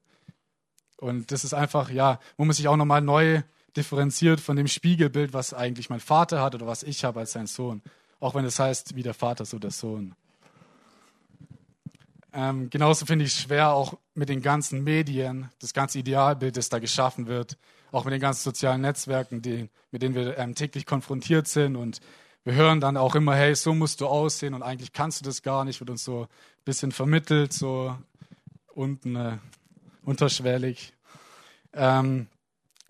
Und 0.99 1.33
das 1.33 1.45
ist 1.45 1.55
einfach, 1.55 1.91
ja, 1.91 2.19
wo 2.37 2.45
man 2.45 2.55
sich 2.55 2.69
auch 2.69 2.77
nochmal 2.77 3.01
neu 3.01 3.43
differenziert 3.77 4.41
von 4.41 4.57
dem 4.57 4.69
Spiegelbild, 4.69 5.33
was 5.33 5.53
eigentlich 5.53 5.91
mein 5.91 6.01
Vater 6.01 6.41
hat 6.41 6.55
oder 6.55 6.67
was 6.67 6.83
ich 6.83 7.05
habe 7.05 7.21
als 7.21 7.33
sein 7.33 7.47
Sohn. 7.47 7.83
Auch 8.21 8.35
wenn 8.35 8.45
es 8.45 8.59
heißt, 8.59 8.95
wie 8.95 9.03
der 9.03 9.15
Vater, 9.15 9.45
so 9.45 9.59
der 9.59 9.71
Sohn. 9.71 10.15
Ähm, 12.33 12.69
genauso 12.71 13.07
finde 13.07 13.25
ich 13.25 13.33
es 13.33 13.43
schwer, 13.43 13.73
auch 13.73 13.95
mit 14.15 14.29
den 14.29 14.43
ganzen 14.43 14.83
Medien, 14.83 15.51
das 15.61 15.73
ganze 15.73 16.01
Idealbild, 16.01 16.57
das 16.57 16.69
da 16.69 16.79
geschaffen 16.81 17.27
wird, 17.27 17.57
auch 17.93 18.05
mit 18.05 18.13
den 18.13 18.21
ganzen 18.21 18.43
sozialen 18.43 18.81
Netzwerken, 18.81 19.41
die, 19.41 19.69
mit 19.93 20.03
denen 20.03 20.17
wir 20.17 20.37
ähm, 20.37 20.55
täglich 20.55 20.85
konfrontiert 20.85 21.47
sind 21.47 21.77
und 21.77 22.01
wir 22.43 22.55
hören 22.55 22.81
dann 22.81 22.97
auch 22.97 23.15
immer, 23.15 23.37
hey, 23.37 23.55
so 23.55 23.73
musst 23.73 24.01
du 24.01 24.07
aussehen 24.07 24.53
und 24.53 24.63
eigentlich 24.63 24.93
kannst 24.93 25.21
du 25.21 25.25
das 25.25 25.43
gar 25.43 25.65
nicht, 25.65 25.81
wird 25.81 25.91
uns 25.91 26.05
so 26.05 26.23
ein 26.23 26.29
bisschen 26.65 26.91
vermittelt, 26.91 27.53
so 27.53 27.97
unten 28.75 29.15
äh, 29.17 29.39
unterschwellig. 30.05 30.95
Ähm, 31.73 32.29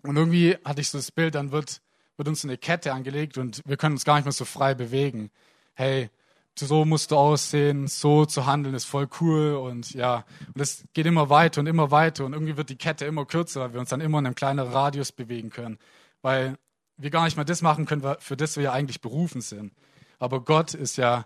und 0.03 0.15
irgendwie 0.15 0.57
hatte 0.63 0.81
ich 0.81 0.89
so 0.89 0.97
das 0.97 1.11
Bild, 1.11 1.35
dann 1.35 1.51
wird, 1.51 1.81
wird 2.17 2.27
uns 2.27 2.43
eine 2.43 2.57
Kette 2.57 2.93
angelegt 2.93 3.37
und 3.37 3.61
wir 3.65 3.77
können 3.77 3.95
uns 3.95 4.05
gar 4.05 4.15
nicht 4.15 4.25
mehr 4.25 4.31
so 4.31 4.45
frei 4.45 4.75
bewegen. 4.75 5.31
Hey, 5.73 6.09
so 6.57 6.85
musst 6.85 7.11
du 7.11 7.17
aussehen, 7.17 7.87
so 7.87 8.25
zu 8.25 8.45
handeln 8.45 8.75
ist 8.75 8.85
voll 8.85 9.09
cool 9.19 9.55
und 9.55 9.93
ja, 9.93 10.23
und 10.53 10.61
es 10.61 10.85
geht 10.93 11.05
immer 11.05 11.29
weiter 11.29 11.59
und 11.59 11.67
immer 11.67 11.91
weiter 11.91 12.25
und 12.25 12.33
irgendwie 12.33 12.55
wird 12.55 12.69
die 12.69 12.77
Kette 12.77 13.05
immer 13.05 13.25
kürzer, 13.25 13.61
weil 13.61 13.73
wir 13.73 13.79
uns 13.81 13.89
dann 13.89 13.99
immer 13.99 14.19
in 14.19 14.25
einem 14.25 14.35
kleineren 14.35 14.71
Radius 14.71 15.11
bewegen 15.11 15.49
können, 15.49 15.77
weil 16.21 16.57
wir 16.97 17.09
gar 17.09 17.25
nicht 17.25 17.35
mal 17.35 17.43
das 17.43 17.61
machen 17.61 17.85
können, 17.85 18.15
für 18.19 18.37
das 18.37 18.55
wir 18.55 18.63
ja 18.63 18.71
eigentlich 18.71 19.01
berufen 19.01 19.41
sind. 19.41 19.73
Aber 20.17 20.41
Gott 20.41 20.73
ist 20.73 20.95
ja, 20.95 21.25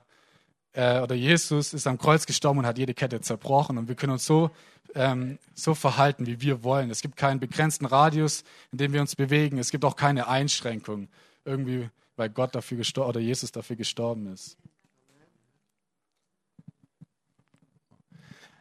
äh, 0.73 0.99
oder 0.99 1.15
Jesus 1.15 1.73
ist 1.73 1.87
am 1.87 1.97
Kreuz 1.97 2.25
gestorben 2.25 2.59
und 2.59 2.65
hat 2.65 2.77
jede 2.77 2.93
Kette 2.93 3.21
zerbrochen. 3.21 3.77
Und 3.77 3.87
wir 3.87 3.95
können 3.95 4.13
uns 4.13 4.25
so, 4.25 4.51
ähm, 4.95 5.39
so 5.53 5.73
verhalten, 5.73 6.25
wie 6.25 6.41
wir 6.41 6.63
wollen. 6.63 6.89
Es 6.89 7.01
gibt 7.01 7.15
keinen 7.15 7.39
begrenzten 7.39 7.85
Radius, 7.85 8.43
in 8.71 8.77
dem 8.77 8.93
wir 8.93 9.01
uns 9.01 9.15
bewegen. 9.15 9.57
Es 9.57 9.71
gibt 9.71 9.85
auch 9.85 9.95
keine 9.95 10.27
Einschränkung, 10.27 11.07
irgendwie, 11.45 11.89
weil 12.15 12.29
Gott 12.29 12.55
dafür 12.55 12.77
gestorben 12.77 13.09
oder 13.09 13.19
Jesus 13.19 13.51
dafür 13.51 13.75
gestorben 13.75 14.31
ist. 14.31 14.57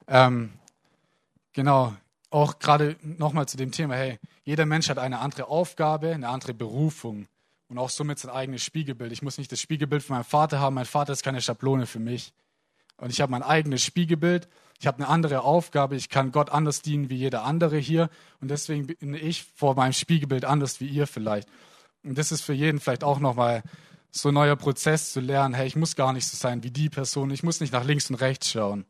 Ähm, 0.07 0.53
genau, 1.53 1.95
auch 2.31 2.59
gerade 2.59 2.97
nochmal 3.03 3.47
zu 3.47 3.59
dem 3.59 3.73
Thema, 3.73 3.95
hey, 3.95 4.19
jeder 4.45 4.65
Mensch 4.65 4.89
hat 4.89 4.99
eine 4.99 5.19
andere 5.19 5.49
Aufgabe, 5.49 6.15
eine 6.15 6.29
andere 6.29 6.55
Berufung 6.55 7.27
und 7.69 7.79
auch 7.79 7.91
somit 7.91 8.19
sein 8.19 8.31
eigenes 8.31 8.63
Spiegelbild. 8.63 9.13
Ich 9.13 9.23
muss 9.23 9.39
nicht 9.39 9.53
das 9.53 9.61
Spiegelbild 9.61 10.03
von 10.03 10.17
meinem 10.17 10.25
Vater 10.25 10.61
haben, 10.61 10.75
mein 10.75 10.87
Vater 10.87 11.13
ist 11.13 11.23
keine 11.23 11.41
Schablone 11.41 11.87
für 11.87 11.99
mich. 11.99 12.33
Und 12.97 13.11
ich 13.11 13.21
habe 13.21 13.31
mein 13.31 13.43
eigenes 13.43 13.83
Spiegelbild, 13.83 14.49
ich 14.81 14.87
habe 14.87 14.99
eine 14.99 15.09
andere 15.09 15.43
Aufgabe, 15.43 15.97
ich 15.97 16.09
kann 16.09 16.33
Gott 16.33 16.51
anders 16.51 16.83
dienen 16.83 17.11
wie 17.11 17.17
jeder 17.17 17.45
andere 17.45 17.79
hier 17.79 18.11
und 18.41 18.49
deswegen 18.51 18.87
bin 18.87 19.15
ich 19.15 19.45
vor 19.55 19.75
meinem 19.75 19.93
Spiegelbild 19.93 20.45
anders 20.45 20.81
wie 20.81 20.89
ihr 20.89 21.07
vielleicht. 21.07 21.49
Und 22.03 22.19
das 22.19 22.33
ist 22.33 22.43
für 22.43 22.53
jeden 22.53 22.81
vielleicht 22.81 23.05
auch 23.05 23.21
nochmal 23.21 23.63
so 24.11 24.29
ein 24.29 24.35
neuer 24.35 24.57
Prozess 24.57 25.13
zu 25.13 25.21
lernen, 25.21 25.55
hey, 25.55 25.67
ich 25.67 25.77
muss 25.77 25.95
gar 25.95 26.13
nicht 26.13 26.27
so 26.27 26.37
sein 26.37 26.63
wie 26.63 26.71
die 26.71 26.89
Person, 26.89 27.31
ich 27.31 27.43
muss 27.43 27.61
nicht 27.61 27.73
nach 27.73 27.85
links 27.85 28.09
und 28.11 28.17
rechts 28.17 28.51
schauen. 28.51 28.87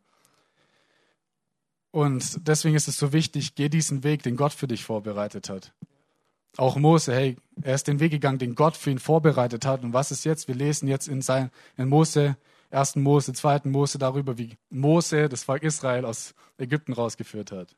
Und 1.90 2.46
deswegen 2.46 2.76
ist 2.76 2.88
es 2.88 2.98
so 2.98 3.12
wichtig, 3.12 3.54
geh 3.54 3.68
diesen 3.68 4.04
Weg, 4.04 4.22
den 4.22 4.36
Gott 4.36 4.52
für 4.52 4.68
dich 4.68 4.84
vorbereitet 4.84 5.48
hat. 5.48 5.72
Auch 6.56 6.76
Mose, 6.76 7.14
hey, 7.14 7.36
er 7.62 7.74
ist 7.74 7.86
den 7.86 8.00
Weg 8.00 8.10
gegangen, 8.10 8.38
den 8.38 8.54
Gott 8.54 8.76
für 8.76 8.90
ihn 8.90 8.98
vorbereitet 8.98 9.64
hat. 9.64 9.84
Und 9.84 9.92
was 9.92 10.10
ist 10.10 10.24
jetzt? 10.24 10.48
Wir 10.48 10.54
lesen 10.54 10.88
jetzt 10.88 11.06
in, 11.06 11.22
sein, 11.22 11.50
in 11.76 11.88
Mose, 11.88 12.36
1. 12.70 12.96
Mose, 12.96 13.32
2. 13.32 13.62
Mose 13.64 13.98
darüber, 13.98 14.38
wie 14.38 14.56
Mose 14.70 15.28
das 15.28 15.44
Volk 15.44 15.62
Israel 15.62 16.04
aus 16.04 16.34
Ägypten 16.58 16.92
rausgeführt 16.92 17.52
hat. 17.52 17.76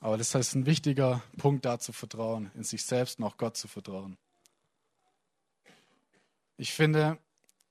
Aber 0.00 0.18
das 0.18 0.34
heißt, 0.34 0.54
ein 0.54 0.66
wichtiger 0.66 1.22
Punkt 1.38 1.64
da 1.64 1.78
zu 1.78 1.92
vertrauen, 1.92 2.50
in 2.54 2.62
sich 2.62 2.84
selbst 2.84 3.18
und 3.18 3.24
auch 3.24 3.38
Gott 3.38 3.56
zu 3.56 3.68
vertrauen. 3.68 4.18
Ich 6.58 6.74
finde, 6.74 7.18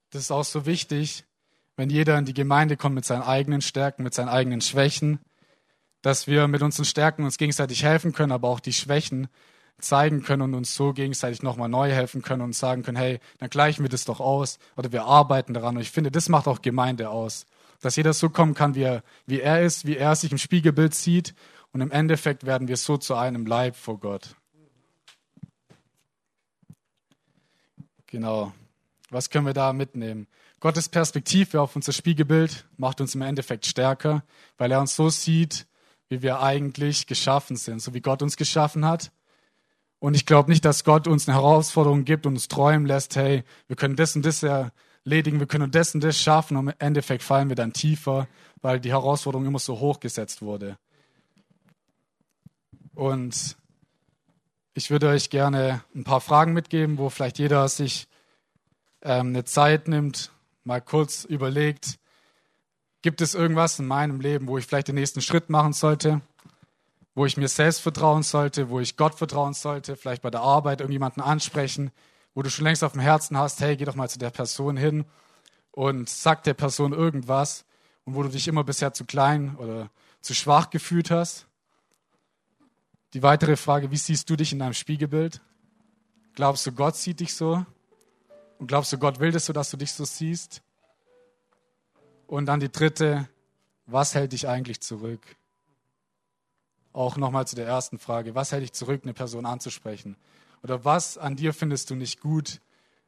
das 0.09 0.23
ist 0.23 0.31
auch 0.31 0.43
so 0.43 0.65
wichtig, 0.65 1.25
wenn 1.75 1.91
jeder 1.91 2.17
in 2.17 2.25
die 2.25 2.33
Gemeinde 2.33 2.75
kommt 2.75 2.95
mit 2.95 3.05
seinen 3.05 3.21
eigenen 3.21 3.61
Stärken, 3.61 4.03
mit 4.03 4.15
seinen 4.15 4.29
eigenen 4.29 4.61
Schwächen, 4.61 5.19
dass 6.03 6.27
wir 6.27 6.47
mit 6.47 6.61
unseren 6.61 6.85
Stärken 6.85 7.23
uns 7.23 7.37
gegenseitig 7.37 7.83
helfen 7.83 8.11
können, 8.11 8.33
aber 8.33 8.49
auch 8.49 8.59
die 8.59 8.73
Schwächen 8.73 9.29
zeigen 9.79 10.21
können 10.21 10.43
und 10.43 10.53
uns 10.53 10.75
so 10.75 10.93
gegenseitig 10.93 11.41
nochmal 11.41 11.69
neu 11.69 11.91
helfen 11.91 12.21
können 12.21 12.41
und 12.41 12.53
sagen 12.53 12.83
können, 12.83 12.97
hey, 12.97 13.19
dann 13.39 13.49
gleichen 13.49 13.83
wir 13.83 13.89
das 13.89 14.05
doch 14.05 14.19
aus 14.19 14.59
oder 14.75 14.91
wir 14.91 15.05
arbeiten 15.05 15.53
daran. 15.53 15.77
Und 15.77 15.81
ich 15.81 15.91
finde, 15.91 16.11
das 16.11 16.29
macht 16.29 16.47
auch 16.47 16.61
Gemeinde 16.61 17.09
aus. 17.09 17.45
Dass 17.81 17.95
jeder 17.95 18.13
so 18.13 18.29
kommen 18.29 18.53
kann, 18.53 18.75
wie 18.75 18.83
er, 18.83 19.03
wie 19.25 19.39
er 19.39 19.61
ist, 19.61 19.85
wie 19.85 19.97
er 19.97 20.15
sich 20.15 20.31
im 20.31 20.37
Spiegelbild 20.37 20.93
sieht. 20.93 21.33
Und 21.71 21.81
im 21.81 21.91
Endeffekt 21.91 22.45
werden 22.45 22.67
wir 22.67 22.77
so 22.77 22.97
zu 22.97 23.15
einem 23.15 23.45
Leib 23.45 23.75
vor 23.75 23.99
Gott. 23.99 24.35
Genau. 28.07 28.53
Was 29.09 29.29
können 29.29 29.45
wir 29.45 29.53
da 29.53 29.73
mitnehmen? 29.73 30.27
Gottes 30.59 30.87
Perspektive 30.87 31.61
auf 31.61 31.75
unser 31.75 31.93
Spiegelbild 31.93 32.65
macht 32.77 33.01
uns 33.01 33.15
im 33.15 33.21
Endeffekt 33.21 33.65
stärker, 33.65 34.23
weil 34.57 34.71
er 34.71 34.79
uns 34.79 34.95
so 34.95 35.09
sieht, 35.09 35.65
wie 36.09 36.21
wir 36.21 36.41
eigentlich 36.41 37.07
geschaffen 37.07 37.55
sind, 37.55 37.81
so 37.81 37.93
wie 37.93 38.01
Gott 38.01 38.21
uns 38.21 38.37
geschaffen 38.37 38.85
hat. 38.85 39.11
Und 39.99 40.15
ich 40.15 40.25
glaube 40.25 40.51
nicht, 40.51 40.65
dass 40.65 40.83
Gott 40.83 41.07
uns 41.07 41.27
eine 41.27 41.37
Herausforderung 41.37 42.03
gibt 42.03 42.25
und 42.25 42.33
uns 42.33 42.49
träumen 42.49 42.85
lässt, 42.85 43.15
hey, 43.15 43.43
wir 43.67 43.75
können 43.75 43.95
das 43.95 44.15
und 44.15 44.25
das 44.25 44.43
erledigen, 44.43 45.39
wir 45.39 45.47
können 45.47 45.71
das 45.71 45.95
und 45.95 46.03
das 46.03 46.19
schaffen 46.19 46.57
und 46.57 46.67
im 46.67 46.73
Endeffekt 46.77 47.23
fallen 47.23 47.49
wir 47.49 47.55
dann 47.55 47.73
tiefer, 47.73 48.27
weil 48.61 48.79
die 48.79 48.91
Herausforderung 48.91 49.45
immer 49.45 49.59
so 49.59 49.79
hoch 49.79 49.99
gesetzt 49.99 50.41
wurde. 50.41 50.77
Und 52.95 53.57
ich 54.73 54.89
würde 54.89 55.07
euch 55.07 55.29
gerne 55.29 55.83
ein 55.95 56.03
paar 56.03 56.21
Fragen 56.21 56.53
mitgeben, 56.53 56.97
wo 56.97 57.09
vielleicht 57.09 57.39
jeder 57.39 57.67
sich 57.67 58.07
ähm, 59.03 59.27
eine 59.27 59.45
Zeit 59.45 59.87
nimmt, 59.87 60.31
mal 60.63 60.81
kurz 60.81 61.23
überlegt, 61.25 61.99
gibt 63.03 63.21
es 63.21 63.35
irgendwas 63.35 63.77
in 63.77 63.85
meinem 63.85 64.19
Leben, 64.19 64.47
wo 64.47 64.57
ich 64.57 64.65
vielleicht 64.65 64.87
den 64.87 64.95
nächsten 64.95 65.21
Schritt 65.21 65.51
machen 65.51 65.73
sollte? 65.73 66.21
wo 67.15 67.25
ich 67.25 67.37
mir 67.37 67.47
selbst 67.47 67.81
vertrauen 67.81 68.23
sollte, 68.23 68.69
wo 68.69 68.79
ich 68.79 68.97
Gott 68.97 69.15
vertrauen 69.15 69.53
sollte, 69.53 69.95
vielleicht 69.95 70.21
bei 70.21 70.31
der 70.31 70.41
Arbeit 70.41 70.81
irgendjemanden 70.81 71.21
ansprechen, 71.21 71.91
wo 72.33 72.41
du 72.41 72.49
schon 72.49 72.65
längst 72.65 72.83
auf 72.83 72.93
dem 72.93 73.01
Herzen 73.01 73.37
hast, 73.37 73.61
hey, 73.61 73.77
geh 73.77 73.85
doch 73.85 73.95
mal 73.95 74.09
zu 74.09 74.17
der 74.17 74.31
Person 74.31 74.77
hin 74.77 75.05
und 75.71 76.09
sag 76.09 76.43
der 76.43 76.55
Person 76.55 76.91
irgendwas 76.91 77.65
und 78.05 78.15
wo 78.15 78.23
du 78.23 78.29
dich 78.29 78.47
immer 78.47 78.63
bisher 78.63 78.93
zu 78.93 79.05
klein 79.05 79.55
oder 79.57 79.89
zu 80.21 80.33
schwach 80.33 80.69
gefühlt 80.69 81.11
hast. 81.11 81.45
Die 83.13 83.21
weitere 83.21 83.57
Frage, 83.57 83.91
wie 83.91 83.97
siehst 83.97 84.29
du 84.29 84.35
dich 84.35 84.51
in 84.51 84.59
deinem 84.59 84.73
Spiegelbild? 84.73 85.41
Glaubst 86.33 86.65
du, 86.65 86.71
Gott 86.71 86.95
sieht 86.95 87.19
dich 87.19 87.35
so? 87.35 87.63
Und 88.57 88.67
glaubst 88.67 88.91
du, 88.91 88.97
Gott 88.97 89.19
will 89.19 89.31
das 89.31 89.45
so, 89.45 89.53
dass 89.53 89.69
du 89.69 89.77
dich 89.77 89.91
so 89.91 90.03
siehst? 90.03 90.63
Und 92.27 92.45
dann 92.45 92.59
die 92.59 92.71
dritte, 92.71 93.27
was 93.85 94.15
hält 94.15 94.31
dich 94.33 94.47
eigentlich 94.47 94.81
zurück? 94.81 95.21
auch 96.93 97.17
nochmal 97.17 97.47
zu 97.47 97.55
der 97.55 97.65
ersten 97.65 97.97
Frage, 97.97 98.35
was 98.35 98.51
hält 98.51 98.63
dich 98.63 98.73
zurück, 98.73 99.01
eine 99.03 99.13
Person 99.13 99.45
anzusprechen? 99.45 100.15
Oder 100.63 100.85
was 100.85 101.17
an 101.17 101.35
dir 101.35 101.53
findest 101.53 101.89
du 101.89 101.95
nicht 101.95 102.21
gut? 102.21 102.61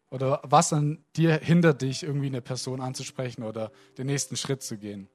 Oder 0.10 0.41
was 0.43 0.73
an 0.73 1.04
dir 1.15 1.36
hindert 1.38 1.82
dich, 1.82 2.04
irgendwie 2.04 2.28
eine 2.28 2.41
Person 2.41 2.82
anzusprechen 2.82 3.43
oder 3.43 3.71
den 3.97 4.08
nächsten 4.08 4.36
Schritt 4.36 4.62
zu 4.62 4.78
gehen? 4.78 5.08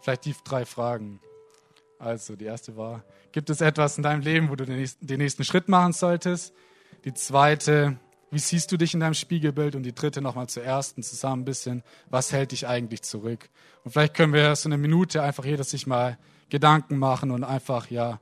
Vielleicht 0.00 0.24
die 0.24 0.34
drei 0.44 0.64
Fragen. 0.64 1.20
Also, 1.98 2.36
die 2.36 2.44
erste 2.44 2.76
war, 2.76 3.04
gibt 3.32 3.48
es 3.48 3.60
etwas 3.60 3.96
in 3.96 4.02
deinem 4.02 4.20
Leben, 4.20 4.50
wo 4.50 4.56
du 4.56 4.66
den 4.66 5.18
nächsten 5.18 5.44
Schritt 5.44 5.68
machen 5.68 5.92
solltest? 5.92 6.52
Die 7.04 7.14
zweite, 7.14 7.98
wie 8.30 8.38
siehst 8.38 8.72
du 8.72 8.76
dich 8.76 8.94
in 8.94 9.00
deinem 9.00 9.14
Spiegelbild? 9.14 9.74
Und 9.74 9.84
die 9.84 9.94
dritte 9.94 10.20
nochmal 10.20 10.48
zur 10.48 10.64
ersten 10.64 11.02
zusammen 11.02 11.42
ein 11.42 11.44
bisschen, 11.44 11.82
was 12.10 12.32
hält 12.32 12.52
dich 12.52 12.66
eigentlich 12.66 13.02
zurück? 13.02 13.48
Und 13.84 13.92
vielleicht 13.92 14.14
können 14.14 14.32
wir 14.32 14.54
so 14.56 14.68
eine 14.68 14.78
Minute 14.78 15.22
einfach 15.22 15.44
jeder 15.44 15.64
sich 15.64 15.86
mal 15.86 16.18
Gedanken 16.48 16.98
machen 16.98 17.30
und 17.30 17.44
einfach 17.44 17.90
ja 17.90 18.20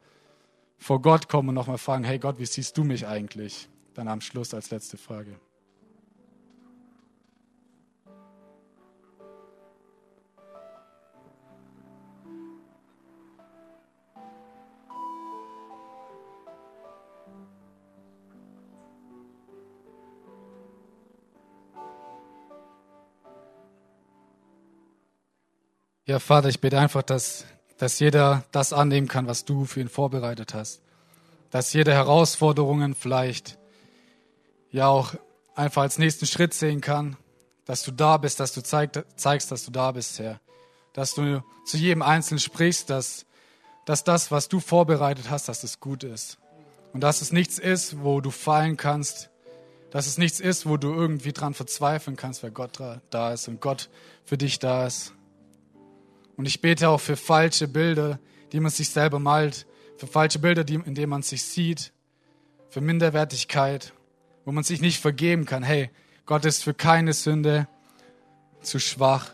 vor 0.78 1.00
Gott 1.00 1.28
kommen 1.28 1.50
und 1.50 1.54
nochmal 1.54 1.78
fragen, 1.78 2.04
hey 2.04 2.18
Gott, 2.18 2.38
wie 2.38 2.46
siehst 2.46 2.76
du 2.76 2.84
mich 2.84 3.06
eigentlich? 3.06 3.68
Dann 3.94 4.08
am 4.08 4.20
Schluss 4.20 4.52
als 4.52 4.70
letzte 4.70 4.96
Frage. 4.96 5.38
Ja, 26.06 26.18
Vater, 26.18 26.48
ich 26.48 26.60
bete 26.60 26.78
einfach, 26.78 27.02
dass 27.02 27.46
dass 27.78 27.98
jeder 27.98 28.44
das 28.52 28.72
annehmen 28.72 29.08
kann, 29.08 29.26
was 29.26 29.44
du 29.44 29.64
für 29.64 29.80
ihn 29.80 29.88
vorbereitet 29.88 30.54
hast. 30.54 30.80
Dass 31.50 31.72
jede 31.72 31.92
Herausforderungen 31.92 32.94
vielleicht 32.94 33.58
ja 34.70 34.88
auch 34.88 35.14
einfach 35.54 35.82
als 35.82 35.98
nächsten 35.98 36.26
Schritt 36.26 36.54
sehen 36.54 36.80
kann, 36.80 37.16
dass 37.64 37.82
du 37.82 37.90
da 37.90 38.16
bist, 38.16 38.40
dass 38.40 38.52
du 38.52 38.62
zeig, 38.62 39.04
zeigst, 39.16 39.50
dass 39.50 39.64
du 39.64 39.70
da 39.70 39.92
bist, 39.92 40.18
Herr. 40.18 40.40
Dass 40.92 41.14
du 41.14 41.42
zu 41.64 41.76
jedem 41.76 42.02
Einzelnen 42.02 42.38
sprichst, 42.38 42.90
dass, 42.90 43.26
dass 43.84 44.04
das, 44.04 44.30
was 44.30 44.48
du 44.48 44.60
vorbereitet 44.60 45.30
hast, 45.30 45.48
dass 45.48 45.64
es 45.64 45.80
gut 45.80 46.04
ist. 46.04 46.38
Und 46.92 47.00
dass 47.00 47.22
es 47.22 47.32
nichts 47.32 47.58
ist, 47.58 48.02
wo 48.02 48.20
du 48.20 48.30
fallen 48.30 48.76
kannst, 48.76 49.30
dass 49.90 50.06
es 50.06 50.18
nichts 50.18 50.40
ist, 50.40 50.66
wo 50.66 50.76
du 50.76 50.92
irgendwie 50.92 51.32
dran 51.32 51.54
verzweifeln 51.54 52.16
kannst, 52.16 52.42
weil 52.42 52.50
Gott 52.50 52.80
da 53.10 53.32
ist 53.32 53.48
und 53.48 53.60
Gott 53.60 53.90
für 54.24 54.36
dich 54.36 54.58
da 54.58 54.86
ist. 54.86 55.12
Und 56.36 56.46
ich 56.46 56.60
bete 56.60 56.88
auch 56.88 57.00
für 57.00 57.16
falsche 57.16 57.68
Bilder, 57.68 58.18
die 58.52 58.60
man 58.60 58.70
sich 58.70 58.90
selber 58.90 59.18
malt, 59.18 59.66
für 59.96 60.06
falsche 60.06 60.38
Bilder, 60.38 60.64
die, 60.64 60.74
in 60.74 60.94
denen 60.94 61.10
man 61.10 61.22
sich 61.22 61.42
sieht, 61.42 61.92
für 62.68 62.80
Minderwertigkeit, 62.80 63.92
wo 64.44 64.52
man 64.52 64.64
sich 64.64 64.80
nicht 64.80 65.00
vergeben 65.00 65.44
kann. 65.44 65.62
Hey, 65.62 65.90
Gott 66.26 66.44
ist 66.44 66.64
für 66.64 66.74
keine 66.74 67.12
Sünde 67.12 67.68
zu 68.62 68.78
schwach. 68.78 69.30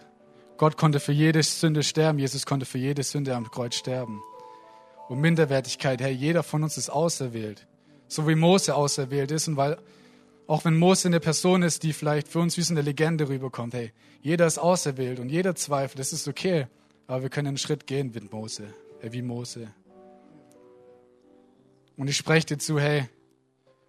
Gott 0.56 0.76
konnte 0.76 1.00
für 1.00 1.12
jede 1.12 1.42
Sünde 1.42 1.82
sterben. 1.82 2.18
Jesus 2.18 2.44
konnte 2.44 2.66
für 2.66 2.78
jede 2.78 3.02
Sünde 3.02 3.34
am 3.34 3.50
Kreuz 3.50 3.76
sterben. 3.76 4.20
Und 5.08 5.20
Minderwertigkeit, 5.20 6.00
hey, 6.00 6.12
jeder 6.12 6.42
von 6.42 6.62
uns 6.62 6.76
ist 6.76 6.90
auserwählt. 6.90 7.66
So 8.08 8.28
wie 8.28 8.34
Mose 8.34 8.74
auserwählt 8.74 9.30
ist. 9.30 9.48
Und 9.48 9.56
weil, 9.56 9.78
auch 10.46 10.64
wenn 10.64 10.76
Mose 10.76 11.08
eine 11.08 11.20
Person 11.20 11.62
ist, 11.62 11.82
die 11.82 11.92
vielleicht 11.92 12.28
für 12.28 12.40
uns 12.40 12.56
wie 12.56 12.62
so 12.62 12.74
eine 12.74 12.82
Legende 12.82 13.28
rüberkommt, 13.28 13.72
hey, 13.72 13.92
jeder 14.20 14.46
ist 14.46 14.58
auserwählt 14.58 15.18
und 15.18 15.30
jeder 15.30 15.54
zweifelt, 15.54 15.98
das 15.98 16.12
ist 16.12 16.28
okay. 16.28 16.66
Aber 17.10 17.22
wir 17.22 17.28
können 17.28 17.48
einen 17.48 17.58
Schritt 17.58 17.88
gehen 17.88 18.14
wie 18.14 18.20
Mose. 18.20 18.72
Äh, 19.02 19.10
wie 19.10 19.20
Mose. 19.20 19.74
Und 21.96 22.06
ich 22.06 22.16
spreche 22.16 22.46
dir 22.46 22.58
zu, 22.58 22.78
hey, 22.78 23.08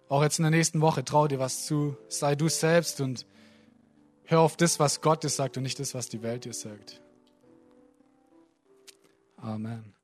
auch 0.08 0.24
jetzt 0.24 0.40
in 0.40 0.42
der 0.42 0.50
nächsten 0.50 0.80
Woche, 0.80 1.04
trau 1.04 1.28
dir 1.28 1.38
was 1.38 1.64
zu, 1.64 1.96
sei 2.08 2.34
du 2.34 2.48
selbst 2.48 3.00
und 3.00 3.24
hör 4.24 4.40
auf 4.40 4.56
das, 4.56 4.80
was 4.80 5.02
Gott 5.02 5.22
dir 5.22 5.28
sagt 5.28 5.56
und 5.56 5.62
nicht 5.62 5.78
das, 5.78 5.94
was 5.94 6.08
die 6.08 6.20
Welt 6.24 6.46
dir 6.46 6.52
sagt. 6.52 7.00
Amen. 9.36 9.94